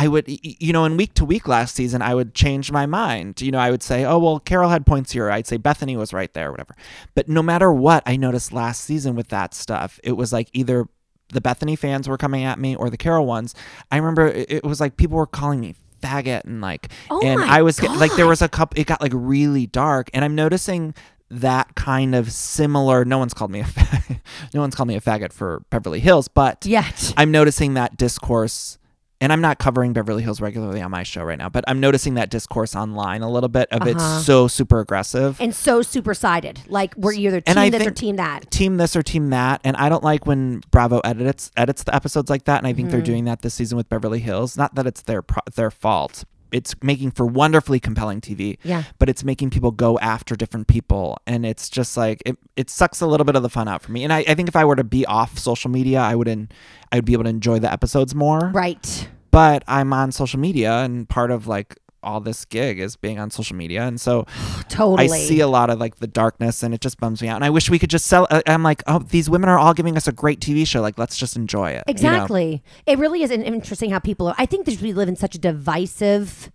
[0.00, 3.40] I would, you know, in week to week last season, I would change my mind.
[3.40, 5.28] You know, I would say, oh, well, Carole had points here.
[5.28, 6.76] I'd say Bethenny was right there, whatever.
[7.16, 10.86] But no matter what, I noticed last season with that stuff, it was like either
[11.32, 13.54] the Bethenny fans were coming at me or the Carole ones.
[13.90, 17.62] I remember it, was like people were calling me faggot and like, Oh and I
[17.62, 20.10] was get- like, there was a couple, it got like really dark.
[20.14, 20.94] And I'm noticing
[21.30, 24.20] that kind of similar, no one's called me a faggot,
[24.54, 27.12] no one's called me a faggot for Beverly Hills, but Yet.
[27.16, 28.77] I'm noticing that discourse,
[29.20, 32.14] and I'm not covering Beverly Hills regularly on my show right now, but I'm noticing
[32.14, 33.90] that discourse online a little bit of Uh-huh.
[33.90, 35.40] it's so super aggressive.
[35.40, 36.60] and so super sided.
[36.68, 38.50] Like we're either team And I this or team that.
[38.50, 42.30] Team this or team that, and I don't like when Bravo edits edits the episodes
[42.30, 42.92] like that, and I think Mm-hmm.
[42.92, 44.56] they're doing that this season with Beverly Hills.
[44.56, 46.24] Not that it's their pro- their fault.
[46.52, 48.58] It's making for wonderfully compelling TV.
[48.62, 48.84] Yeah.
[48.98, 52.36] But it's making people go after different people, and it's just like it.
[52.56, 54.04] It sucks a little bit of the fun out for me.
[54.04, 56.48] And I, I think if I were to be off social media, I would en-
[56.92, 58.50] I would be able to enjoy the episodes more.
[58.54, 59.08] Right.
[59.30, 63.30] but I'm on social media and part of like all this gig is being on
[63.30, 64.24] social media and so
[64.68, 65.04] Totally.
[65.04, 67.44] I see a lot of like the darkness and it just bums me out and
[67.44, 69.96] I wish we could just sell I- I'm like oh these women are all giving
[69.96, 72.08] us a great TV show like let's just enjoy it you know?
[72.08, 72.62] Exactly.
[72.86, 74.34] It really is interesting how people are.
[74.38, 76.50] I think that we live in such a divisive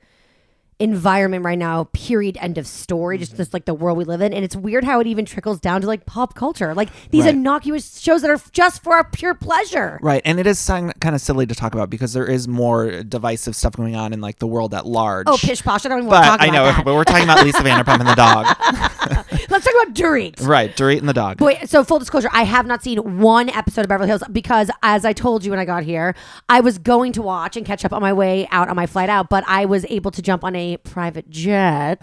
[0.83, 3.21] environment right now, period, end of story, Mm-hmm.
[3.21, 4.33] just, just like the world we live in.
[4.33, 6.73] And it's weird how it even trickles down to like pop culture.
[6.75, 7.33] Like these Right.
[7.33, 9.99] innocuous shows that are just for our pure pleasure.
[10.01, 13.55] Right, and it is kind of silly to talk about because there is more divisive
[13.55, 15.25] stuff going on in like the world at large.
[15.29, 15.85] Oh, pish posh.
[15.85, 16.85] I don't even want to talk But talk I know, that.
[16.85, 18.45] but we're talking about Lisa Vanderpump and the dog.
[19.49, 20.45] Let's talk about Dorit.
[20.45, 21.37] right, Dorit and the dog.
[21.37, 25.05] Boy, so full disclosure, I have not seen one episode of Beverly Hills because, as
[25.05, 26.15] I told you when I got here,
[26.49, 29.09] I was going to watch and catch up on my way out on my flight
[29.09, 32.01] out, but I was able to jump on a private jet,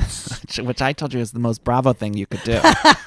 [0.63, 2.61] which I told you is the most Bravo thing you could do.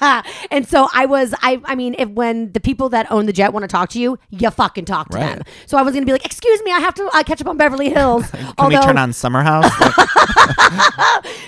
[0.50, 3.52] and so I was, I, I mean, if when the people that own the jet
[3.52, 5.36] want to talk to you, you fucking talk to Right.
[5.36, 5.42] them.
[5.66, 7.56] So I was gonna be like, "Excuse me, I have to uh, catch up on
[7.56, 9.70] Beverly Hills." Can we turn on Summer House?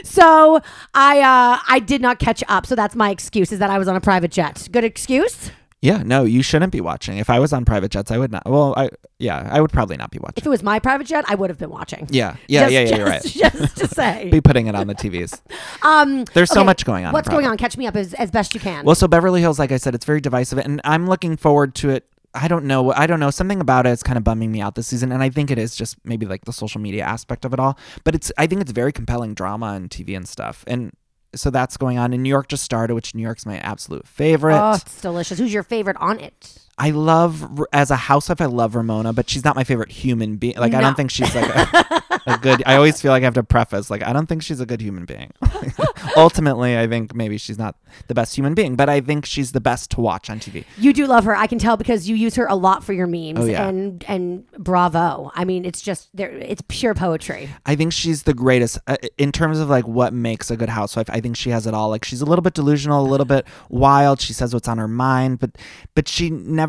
[0.05, 0.61] So
[0.95, 2.67] I, uh, I did not catch up.
[2.67, 4.69] So that's my excuse is that I was on a private jet.
[4.73, 5.51] Good excuse.
[5.83, 7.19] yeah, no, you shouldn't be watching.
[7.19, 8.43] If I was on private jets, I would not.
[8.47, 10.35] Well, I yeah, I would probably not be watching.
[10.39, 12.07] If it was my private jet, I would have been watching.
[12.11, 12.87] Yeah, yeah, Just- yeah, yeah.
[12.87, 13.61] just, You're right.
[13.63, 14.29] Just to say.
[14.33, 15.41] Be putting it on the TVs.
[15.83, 17.13] Um, There's so much going on.
[17.13, 17.57] What's going on?
[17.57, 18.85] Catch me up as, as best you can.
[18.85, 21.91] Well, so Beverly Hills, like I said, it's very divisive, and I'm looking forward to
[21.91, 22.07] it.
[22.35, 22.93] I don't know.
[22.93, 23.31] I don't know.
[23.31, 25.59] Something about it is kind of bumming me out this season, and I think it
[25.59, 27.79] is just maybe like the social media aspect of it all.
[28.05, 28.33] But it's.
[28.37, 30.93] I think it's very compelling drama and TV and stuff, and
[31.37, 32.13] so that's going on.
[32.13, 34.59] And New York just started, which New York's my absolute favorite.
[34.59, 35.39] oh, it's delicious.
[35.39, 36.59] Who's your favorite on it?
[36.79, 38.41] I love as a housewife.
[38.41, 40.57] I love Ramona, but she's not my favorite human being.
[40.57, 42.63] Like I don't think she's like a, a good.
[42.67, 44.83] I always feel like I have to preface like I don't think she's a good
[44.83, 45.33] human being.
[46.17, 47.77] Ultimately, I think maybe she's not
[48.09, 50.65] the best human being, but I think she's the best to watch on TV.
[50.77, 51.35] You do love her.
[51.35, 53.39] I can tell because you use her a lot for your memes.
[53.39, 53.67] Oh, yeah.
[53.67, 55.33] And and bravo.
[55.35, 56.31] I mean, it's just there.
[56.31, 57.49] It's pure poetry.
[57.65, 61.09] I think she's the greatest uh, in terms of like what makes a good housewife.
[61.09, 61.89] I think she has it all.
[61.89, 64.21] Like she's a little bit delusional, a little bit wild.
[64.21, 65.53] She says what's on her mind, but
[65.95, 66.66] but she never.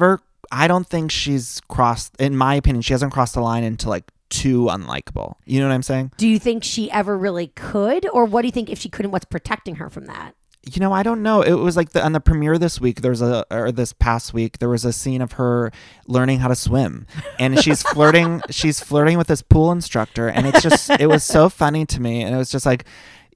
[0.52, 2.16] I don't think she's crossed.
[2.20, 5.36] In my opinion, she hasn't crossed the line into like too unlikable.
[5.46, 6.12] You know what I'm saying?
[6.18, 9.12] Do you think she ever really could, or what do you think if she couldn't?
[9.12, 10.36] What's protecting her from that?
[10.70, 11.42] You know, I don't know.
[11.42, 13.02] It was like the, on the premiere this week.
[13.02, 15.72] There's a or this past week there was a scene of her
[16.08, 17.08] learning how to swim,
[17.40, 18.42] and she's flirting.
[18.50, 22.22] she's flirting with this pool instructor, and it's just it was so funny to me,
[22.22, 22.86] and it was just like.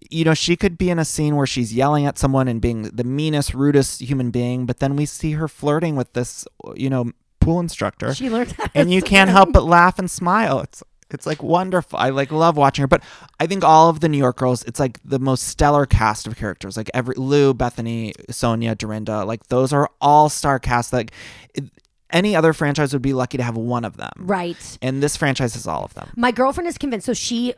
[0.10, 2.84] You know, she could be in a scene where she's yelling at someone and being
[2.84, 7.12] the meanest, rudest human being, but then we see her flirting with this, you know,
[7.40, 10.60] pool instructor She learned and you can't help but laugh and smile.
[10.60, 10.84] It's
[11.14, 12.00] it's like wonderful.
[12.00, 12.88] I like love watching her.
[12.88, 13.04] But
[13.40, 16.38] I think all of the New York girls, it's like the most stellar cast of
[16.38, 16.78] characters.
[16.78, 20.94] Like every Lou, Bethenny, Sonja, Dorinda, like those are all star casts.
[20.94, 21.12] Like
[21.54, 21.66] it,
[22.12, 24.12] any other franchise would be lucky to have one of them.
[24.18, 24.78] Right.
[24.82, 26.12] And this franchise has all of them.
[26.16, 27.06] My girlfriend is convinced.
[27.06, 27.54] So she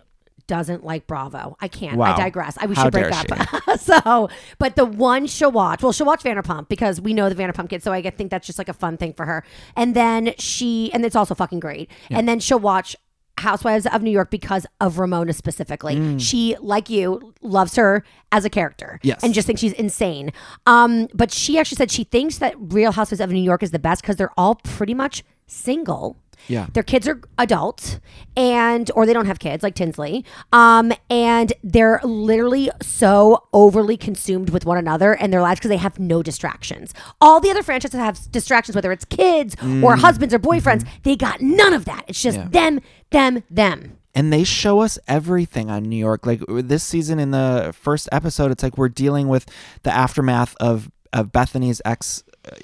[0.47, 1.55] doesn't like Bravo.
[1.59, 1.97] I can't.
[1.97, 2.13] Wow.
[2.13, 2.57] I digress.
[2.59, 3.79] I we How should break up.
[3.79, 5.81] so, but the one she'll watch.
[5.81, 7.83] Well, she'll watch Vanderpump because we know the Vanderpump kids.
[7.83, 9.43] So I think that's just like a fun thing for her.
[9.75, 11.89] And then she, and it's also fucking great.
[12.09, 12.95] And then she'll watch.
[13.39, 15.95] Housewives of New York because of Ramona specifically.
[15.95, 16.21] Mm.
[16.21, 18.99] She, like you, loves her as a character.
[19.01, 19.23] Yes.
[19.23, 20.31] And just thinks she's insane.
[20.67, 23.79] Um, but she actually said she thinks that Real Housewives of New York is the
[23.79, 26.15] best because they're all pretty much single.
[26.47, 26.67] Yeah.
[26.73, 27.99] Their kids are adults
[28.35, 30.25] and or they don't have kids like Tinsley.
[30.51, 35.77] Um and they're literally so overly consumed with one another and their lives because they
[35.77, 36.93] have no distractions.
[37.21, 40.87] All the other franchises have distractions whether it's kids or husbands or boyfriends.
[41.03, 42.05] They got none of that.
[42.07, 42.47] It's just Yeah.
[42.49, 42.79] them,
[43.11, 43.97] them, them.
[44.15, 46.25] and they show us everything on New York.
[46.25, 49.45] Like this season, in the first episode, it's like we're dealing with
[49.83, 52.55] the aftermath of of Bethenny's ex uh,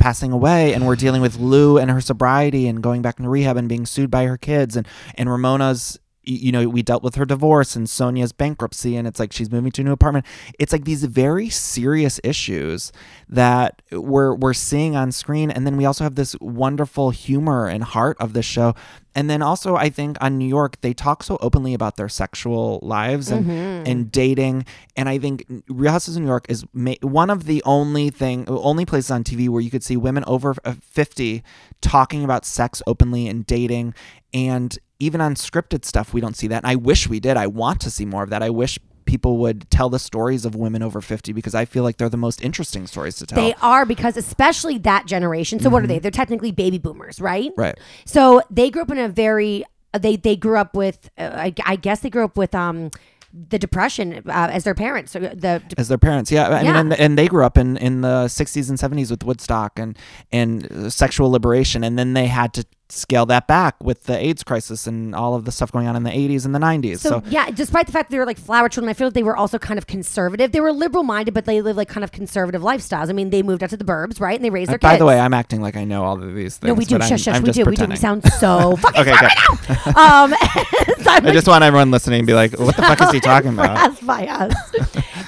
[0.00, 3.56] passing away, and we're dealing with Lou and her sobriety and going back into rehab
[3.56, 5.98] and being sued by her kids, and and Ramona's.
[6.22, 9.72] You know, we dealt with her divorce and Sonja's bankruptcy, and it's like she's moving
[9.72, 10.26] to a new apartment.
[10.58, 12.92] It's like these very serious issues
[13.28, 17.82] that we're we're seeing on screen, and then we also have this wonderful humor and
[17.82, 18.74] heart of the show.
[19.14, 22.78] And then also, I think on New York, they talk so openly about their sexual
[22.82, 23.50] lives and,
[23.88, 24.66] and dating.
[24.96, 28.44] And I think Real Houses of New York is ma- one of the only thing,
[28.48, 31.42] only places on TV where you could see women over uh, 50
[31.80, 33.94] talking about sex openly and dating.
[34.32, 36.62] And even on scripted stuff, we don't see that.
[36.62, 37.36] And I wish we did.
[37.36, 38.42] I want to see more of that.
[38.42, 41.96] I wish people would tell the stories of women over 50 because I feel like
[41.96, 43.42] they're the most interesting stories to tell.
[43.42, 45.58] They are because especially that generation.
[45.58, 45.98] So what are they?
[45.98, 47.50] They're technically baby boomers, right?
[47.56, 47.76] right.
[48.04, 49.64] So they grew up in a very
[49.98, 52.92] they they grew up with uh, I, I guess they grew up with um
[53.32, 55.12] the depression uh, as their parents.
[55.12, 56.30] So the as their parents.
[56.30, 56.72] Yeah, I Yeah.
[56.72, 59.96] mean, and, and they grew up in, in the 60s and 70s with Woodstock and
[60.30, 64.42] and uh, sexual liberation, and then they had to scale that back with the AIDS
[64.42, 66.98] crisis and all of the stuff going on in the 80s and the 90s.
[66.98, 69.14] so, So, yeah, despite the fact that they were like flower children, I feel like
[69.14, 70.52] they were also kind of conservative.
[70.52, 73.08] They were liberal minded, but they lived like kind of conservative lifestyles.
[73.08, 74.34] I mean, they moved out to the burbs, right?
[74.36, 74.94] And they raised their by kids.
[74.94, 76.68] By the way, I'm acting like I know all of these things.
[76.68, 76.96] no, we do.
[77.00, 77.42] Shush, I'm, shush.
[77.42, 77.64] We do.
[77.64, 77.86] We do.
[77.86, 79.74] We sound so fucking Okay, smart okay.
[79.74, 80.24] right now.
[80.24, 80.30] Um,
[81.04, 83.52] so I just want everyone listening to be like, what the fuck is he talking
[83.54, 84.04] about?
[84.04, 84.54] By us.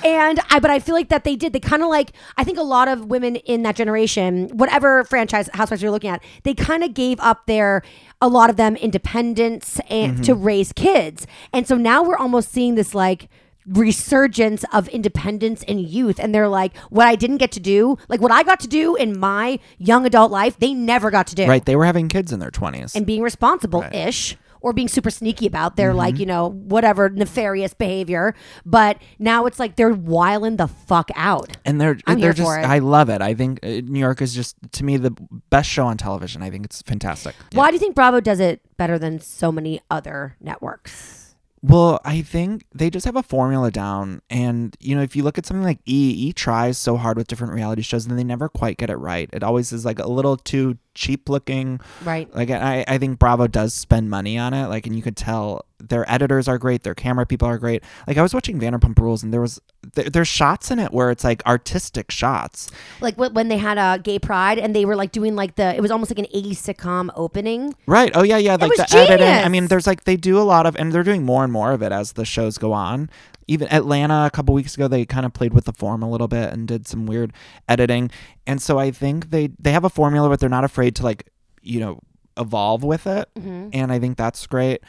[0.05, 1.53] And I, but I feel like that they did.
[1.53, 2.13] They kind of like.
[2.37, 6.23] I think a lot of women in that generation, whatever franchise housewives you're looking at,
[6.45, 7.83] they kind of gave up their
[8.21, 10.23] a lot of them independence and Mm-hmm.
[10.23, 11.27] to raise kids.
[11.53, 13.29] And so now we're almost seeing this like
[13.67, 18.21] resurgence of independence and youth and they're like what I didn't get to do like
[18.21, 21.47] what I got to do in my young adult life they never got to do
[21.47, 21.65] Right.
[21.65, 22.97] They were having kids in their 20s.
[22.97, 27.75] and being responsible ish or being super sneaky about their like you know whatever nefarious
[27.75, 28.35] behavior
[28.65, 32.47] but now it's like they're wiling the fuck out and they're I'm they're here just
[32.47, 32.65] for it.
[32.65, 33.21] I love it.
[33.21, 35.11] I think uh, New York is just to me the
[35.51, 36.43] best show on television.
[36.43, 37.35] I think it's fantastic.
[37.51, 37.59] Yeah.
[37.59, 41.35] why do you think bravo does it better than so many other networks
[41.65, 44.21] Well, I think they just have a formula down.
[44.29, 47.29] And, you know, if you look at something like E, E tries so hard with
[47.29, 49.31] different reality shows and they never quite get it right.
[49.33, 51.81] It always is like a little too cheap looking.
[52.05, 54.69] right Like, I, I think Bravo does spend money on it.
[54.69, 57.83] Like, and you could tell their editors are great, their camera people are great.
[58.07, 59.61] Like, I was watching Vanderpump Rules and there was,
[59.95, 62.71] there, there's shots in it where it's like artistic shots.
[63.01, 65.81] like when they had a gay pride and they were like doing like the it
[65.81, 68.11] was almost like an 80s sitcom opening Right.
[68.15, 68.57] Oh yeah, yeah.
[68.57, 69.27] Like was the editing.
[69.27, 71.73] I mean, there's like they do a lot of, and they're doing more and more
[71.73, 73.11] of it as the shows go on.
[73.53, 76.29] Even Atlanta a couple weeks ago, they kind of played with the form a little
[76.29, 77.33] bit and did some weird
[77.69, 78.11] editing.
[78.47, 81.29] And so I think they they have a formula, but they're not afraid to like
[81.61, 82.01] you know
[82.39, 83.29] evolve with it.
[83.37, 83.69] Mm-hmm.
[83.73, 84.81] And I think that's great.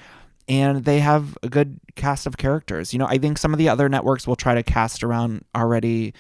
[0.47, 2.93] And they have a good cast of characters.
[2.93, 6.14] You know, I think some of the other networks will try to cast around already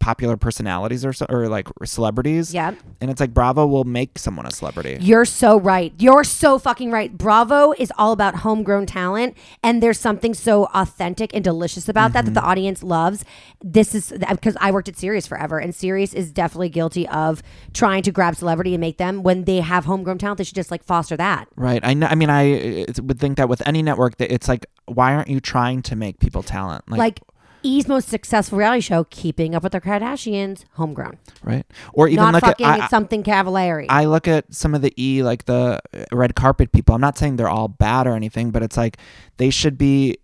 [0.00, 2.54] popular personalities or so, or like celebrities.
[2.54, 4.98] yeah And it's like Bravo will make someone a celebrity.
[5.00, 5.92] You're so right.
[5.98, 7.16] You're so fucking right.
[7.16, 12.18] Bravo is all about homegrown talent, and there's something so authentic and delicious about that
[12.24, 12.48] that the mm-hmm.
[12.48, 13.24] audience loves.
[13.62, 17.42] This is because I worked at Sirius forever, and Sirius is definitely guilty of
[17.72, 20.38] trying to grab celebrity and make them when they have homegrown talent.
[20.38, 21.48] They should just like foster that.
[21.56, 21.80] Right.
[21.82, 22.06] I know.
[22.06, 25.40] I mean, I would think that with any network, that it's like, why aren't you
[25.40, 26.88] trying to make people talent?
[26.88, 27.20] Like,
[27.62, 31.66] E's most successful reality show, Keeping Up with the Kardashians, homegrown, right?
[31.92, 32.80] Or even not look fucking at.
[32.82, 33.86] I, something Cavallari.
[33.88, 35.80] I look at some of the E, like the
[36.12, 36.94] red carpet people.
[36.94, 38.98] I'm not saying they're all bad or anything, but it's like
[39.36, 40.18] they should be.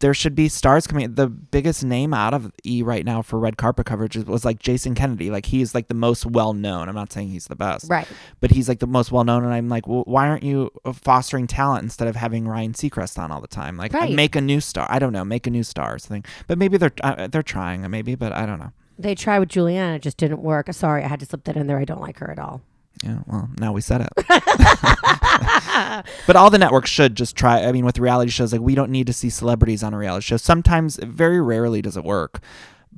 [0.00, 1.14] There should be stars coming.
[1.14, 4.94] The biggest name out of E right now for red carpet coverage was like Jason
[4.94, 5.30] Kennedy.
[5.30, 6.88] Like he's like the most well known.
[6.88, 8.06] I'm not saying he's the best, right.
[8.40, 9.44] but he's like the most well known.
[9.44, 13.30] And I'm like, well, why aren't you fostering talent instead of having Ryan Seacrest on
[13.32, 13.76] all the time?
[13.76, 14.14] Like, Right.
[14.14, 14.86] make a new star.
[14.88, 16.24] I don't know, make a new star or something.
[16.46, 18.72] But maybe they're uh, they're trying, maybe, but I don't know.
[18.98, 20.70] They tried with Giuliana, it just didn't work.
[20.72, 21.78] Sorry, I had to slip that in there.
[21.78, 22.60] I don't like her at all.
[23.02, 24.08] Yeah, well, now we said it.
[26.26, 27.64] but all the networks should just try.
[27.64, 30.24] I mean, with reality shows, like we don't need to see celebrities on a reality
[30.24, 30.36] show.
[30.36, 32.40] Sometimes, very rarely, does it work.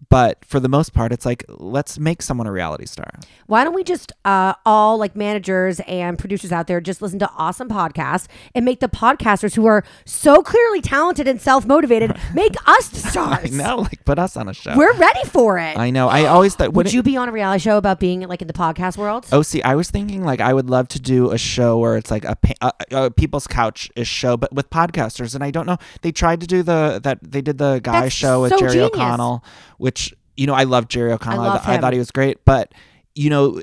[0.08, 3.10] But for the most part, it's like let's make someone a reality star.
[3.46, 7.30] Why don't we just uh, all like managers and producers out there just listen to
[7.36, 12.54] awesome podcasts and make the podcasters who are so clearly talented and self motivated make
[12.68, 13.52] us the I stars.
[13.52, 14.76] know, like put us on a show.
[14.76, 15.78] We're ready for it.
[15.78, 16.08] I know.
[16.08, 16.74] I always thought.
[16.74, 19.26] Would you be on a reality show about being like in the podcast world?
[19.32, 22.10] Oh, see, I was thinking like I would love to do a show where it's
[22.10, 25.34] like a, a, a uh, uh, uh, people's couch ish show, but with podcasters.
[25.34, 28.14] And I don't know, they tried to do the that they did the guy That's
[28.14, 28.90] show with so Jerry genius.
[28.94, 29.44] O'Connell,
[29.82, 31.42] which you know I love Jerry O'Connell.
[31.42, 32.72] I, love th- I thought he was great, but
[33.14, 33.60] you know.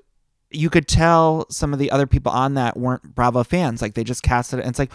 [0.52, 3.84] You could tell some of the other people on that weren't Bravo fans.
[3.84, 4.90] Like they just casted it, and it's like,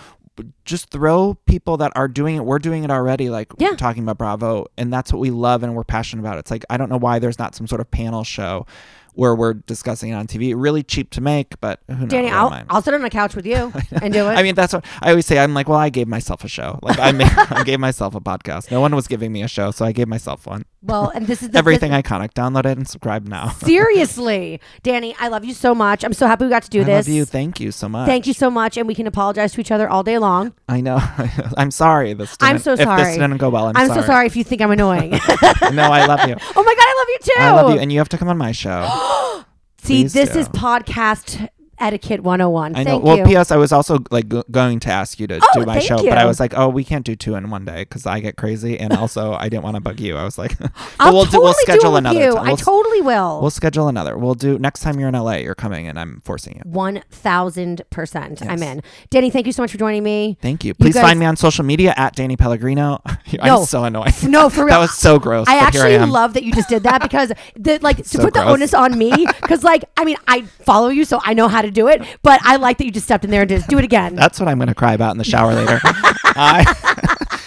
[0.64, 2.44] just throw people that are doing it.
[2.44, 3.30] We're doing it already.
[3.30, 3.70] Like Yeah.
[3.70, 6.38] we're talking about Bravo, and that's what we love and we're passionate about.
[6.38, 8.66] It's like I don't know why there's not some sort of panel show
[9.12, 10.54] where we're discussing it on TV.
[10.56, 12.08] Really cheap to make, but who knows?
[12.08, 12.50] Danny, knows?
[12.52, 12.64] I'll.
[12.68, 13.72] I'll sit on a couch with you
[14.02, 14.32] and do it.
[14.34, 15.38] I mean, that's what I always say.
[15.38, 16.80] I'm like, well, I gave myself a show.
[16.82, 18.72] Like I, made, I gave myself a podcast.
[18.72, 20.64] No one was giving me a show, so I gave myself one.
[20.85, 22.35] Well, and this is the, Everything this- iconic.
[22.35, 23.49] Download it and subscribe now.
[23.64, 26.05] seriously, Danny, I love you so much.
[26.05, 26.89] I'm so happy we got to do this.
[26.95, 27.09] I this.
[27.09, 27.24] love you.
[27.24, 28.07] Thank you so much.
[28.07, 30.53] Thank you so much, and we can apologize to each other all day long.
[30.68, 30.99] I know.
[31.57, 32.12] I'm sorry.
[32.14, 32.37] This.
[32.41, 33.03] I'm so If sorry.
[33.05, 35.11] this didn't go well, I'm, I'm so sorry if you think I'm annoying.
[35.11, 36.37] no, I love you.
[36.57, 37.32] Oh my god, I love you too.
[37.41, 38.87] I love you, and you have to come on my show.
[39.78, 40.39] See, Please this do.
[40.39, 42.76] is podcast etiquette 101.
[42.76, 42.84] I know.
[42.90, 43.24] Thank well, you.
[43.24, 43.50] P.S.
[43.50, 46.08] I was also like go- going to ask you to Oh, do my show, you.
[46.08, 48.36] but I was like, oh, we can't do two in one day because I get
[48.36, 50.16] crazy, and also I didn't want to bug you.
[50.16, 50.70] I was like, but
[51.00, 51.42] I'll we'll totally do.
[51.44, 52.20] We'll schedule do another.
[52.20, 52.32] you.
[52.34, 52.44] time.
[52.44, 53.40] I We'll, totally will.
[53.40, 54.16] we'll schedule another.
[54.16, 55.34] We'll do next time you're in LA.
[55.36, 56.62] You're coming, and I'm forcing you.
[56.64, 58.42] One thousand percent.
[58.46, 58.82] I'm in.
[59.10, 60.38] Danny, thank you so much for joining me.
[60.40, 60.74] Thank you.
[60.74, 63.00] Please guys- find me on social media at Danny Pellegrino.
[63.42, 63.58] No.
[63.60, 64.12] I'm so annoying.
[64.22, 64.68] No, for real.
[64.74, 65.48] that was so gross.
[65.48, 68.20] I here I actually love that you just did that because the like to So
[68.22, 69.10] put the onus on me
[69.42, 72.40] because like I mean I follow you so I know how to do it, but
[72.44, 74.14] I like that you just stepped in there and just do it again.
[74.14, 75.80] That's what I'm going to cry about in the shower later.
[75.84, 77.40] I,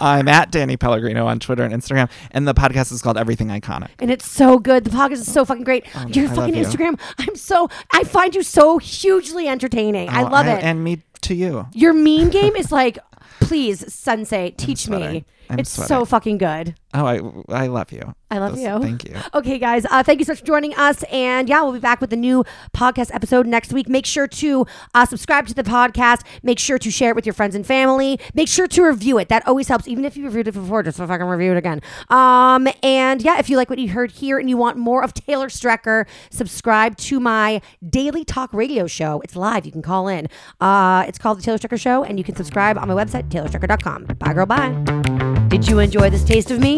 [0.00, 3.88] I'm at Danny Pellegrino on Twitter and Instagram, and the podcast is called Everything Iconic.
[3.98, 4.84] and it's so good.
[4.84, 5.84] The podcast is so fucking great.
[5.96, 6.64] Oh, Your I fucking you.
[6.64, 7.00] Instagram.
[7.18, 10.08] I'm so I find you so hugely entertaining.
[10.08, 10.62] I Oh, love it.
[10.62, 11.66] And me to you.
[11.72, 12.98] Your meme game is like
[13.40, 15.24] Please, Sensei, teach me.
[15.48, 15.54] Sweating.
[15.54, 16.74] I'm it's so fucking good.
[16.94, 17.20] Oh, I
[17.64, 18.14] I love you.
[18.30, 18.82] I love That's- you.
[18.82, 19.16] Thank you.
[19.34, 19.84] Okay, guys.
[19.86, 21.02] Uh, thank you so much for joining us.
[21.10, 22.44] And yeah, we'll be back with a new
[22.74, 23.88] podcast episode next week.
[23.88, 26.22] Make sure to uh, subscribe to the podcast.
[26.42, 28.18] Make sure to share it with your friends and family.
[28.34, 29.28] Make sure to review it.
[29.28, 29.86] That always helps.
[29.88, 31.80] Even if you reviewed it before, just fucking review it again.
[32.08, 35.12] Um, and yeah, if you like what you heard here and you want more of
[35.14, 39.20] Taylor Strecker, subscribe to my daily talk radio show.
[39.24, 39.64] It's live.
[39.66, 40.28] You can call in.
[40.60, 44.04] Uh, it's called The Taylor Strecker Show, and you can subscribe on my website, taylorstrecker.com.
[44.18, 44.46] Bye, girl.
[44.46, 45.17] Bye.
[45.48, 46.76] Did you enjoy this taste of me?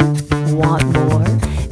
[0.53, 1.25] Want more?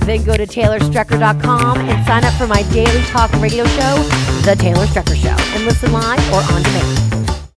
[0.05, 4.03] Then go to taylorstrecker.com and sign up for my daily talk radio show,
[4.44, 7.07] The Taylor Strecker Show, and listen live or on demand.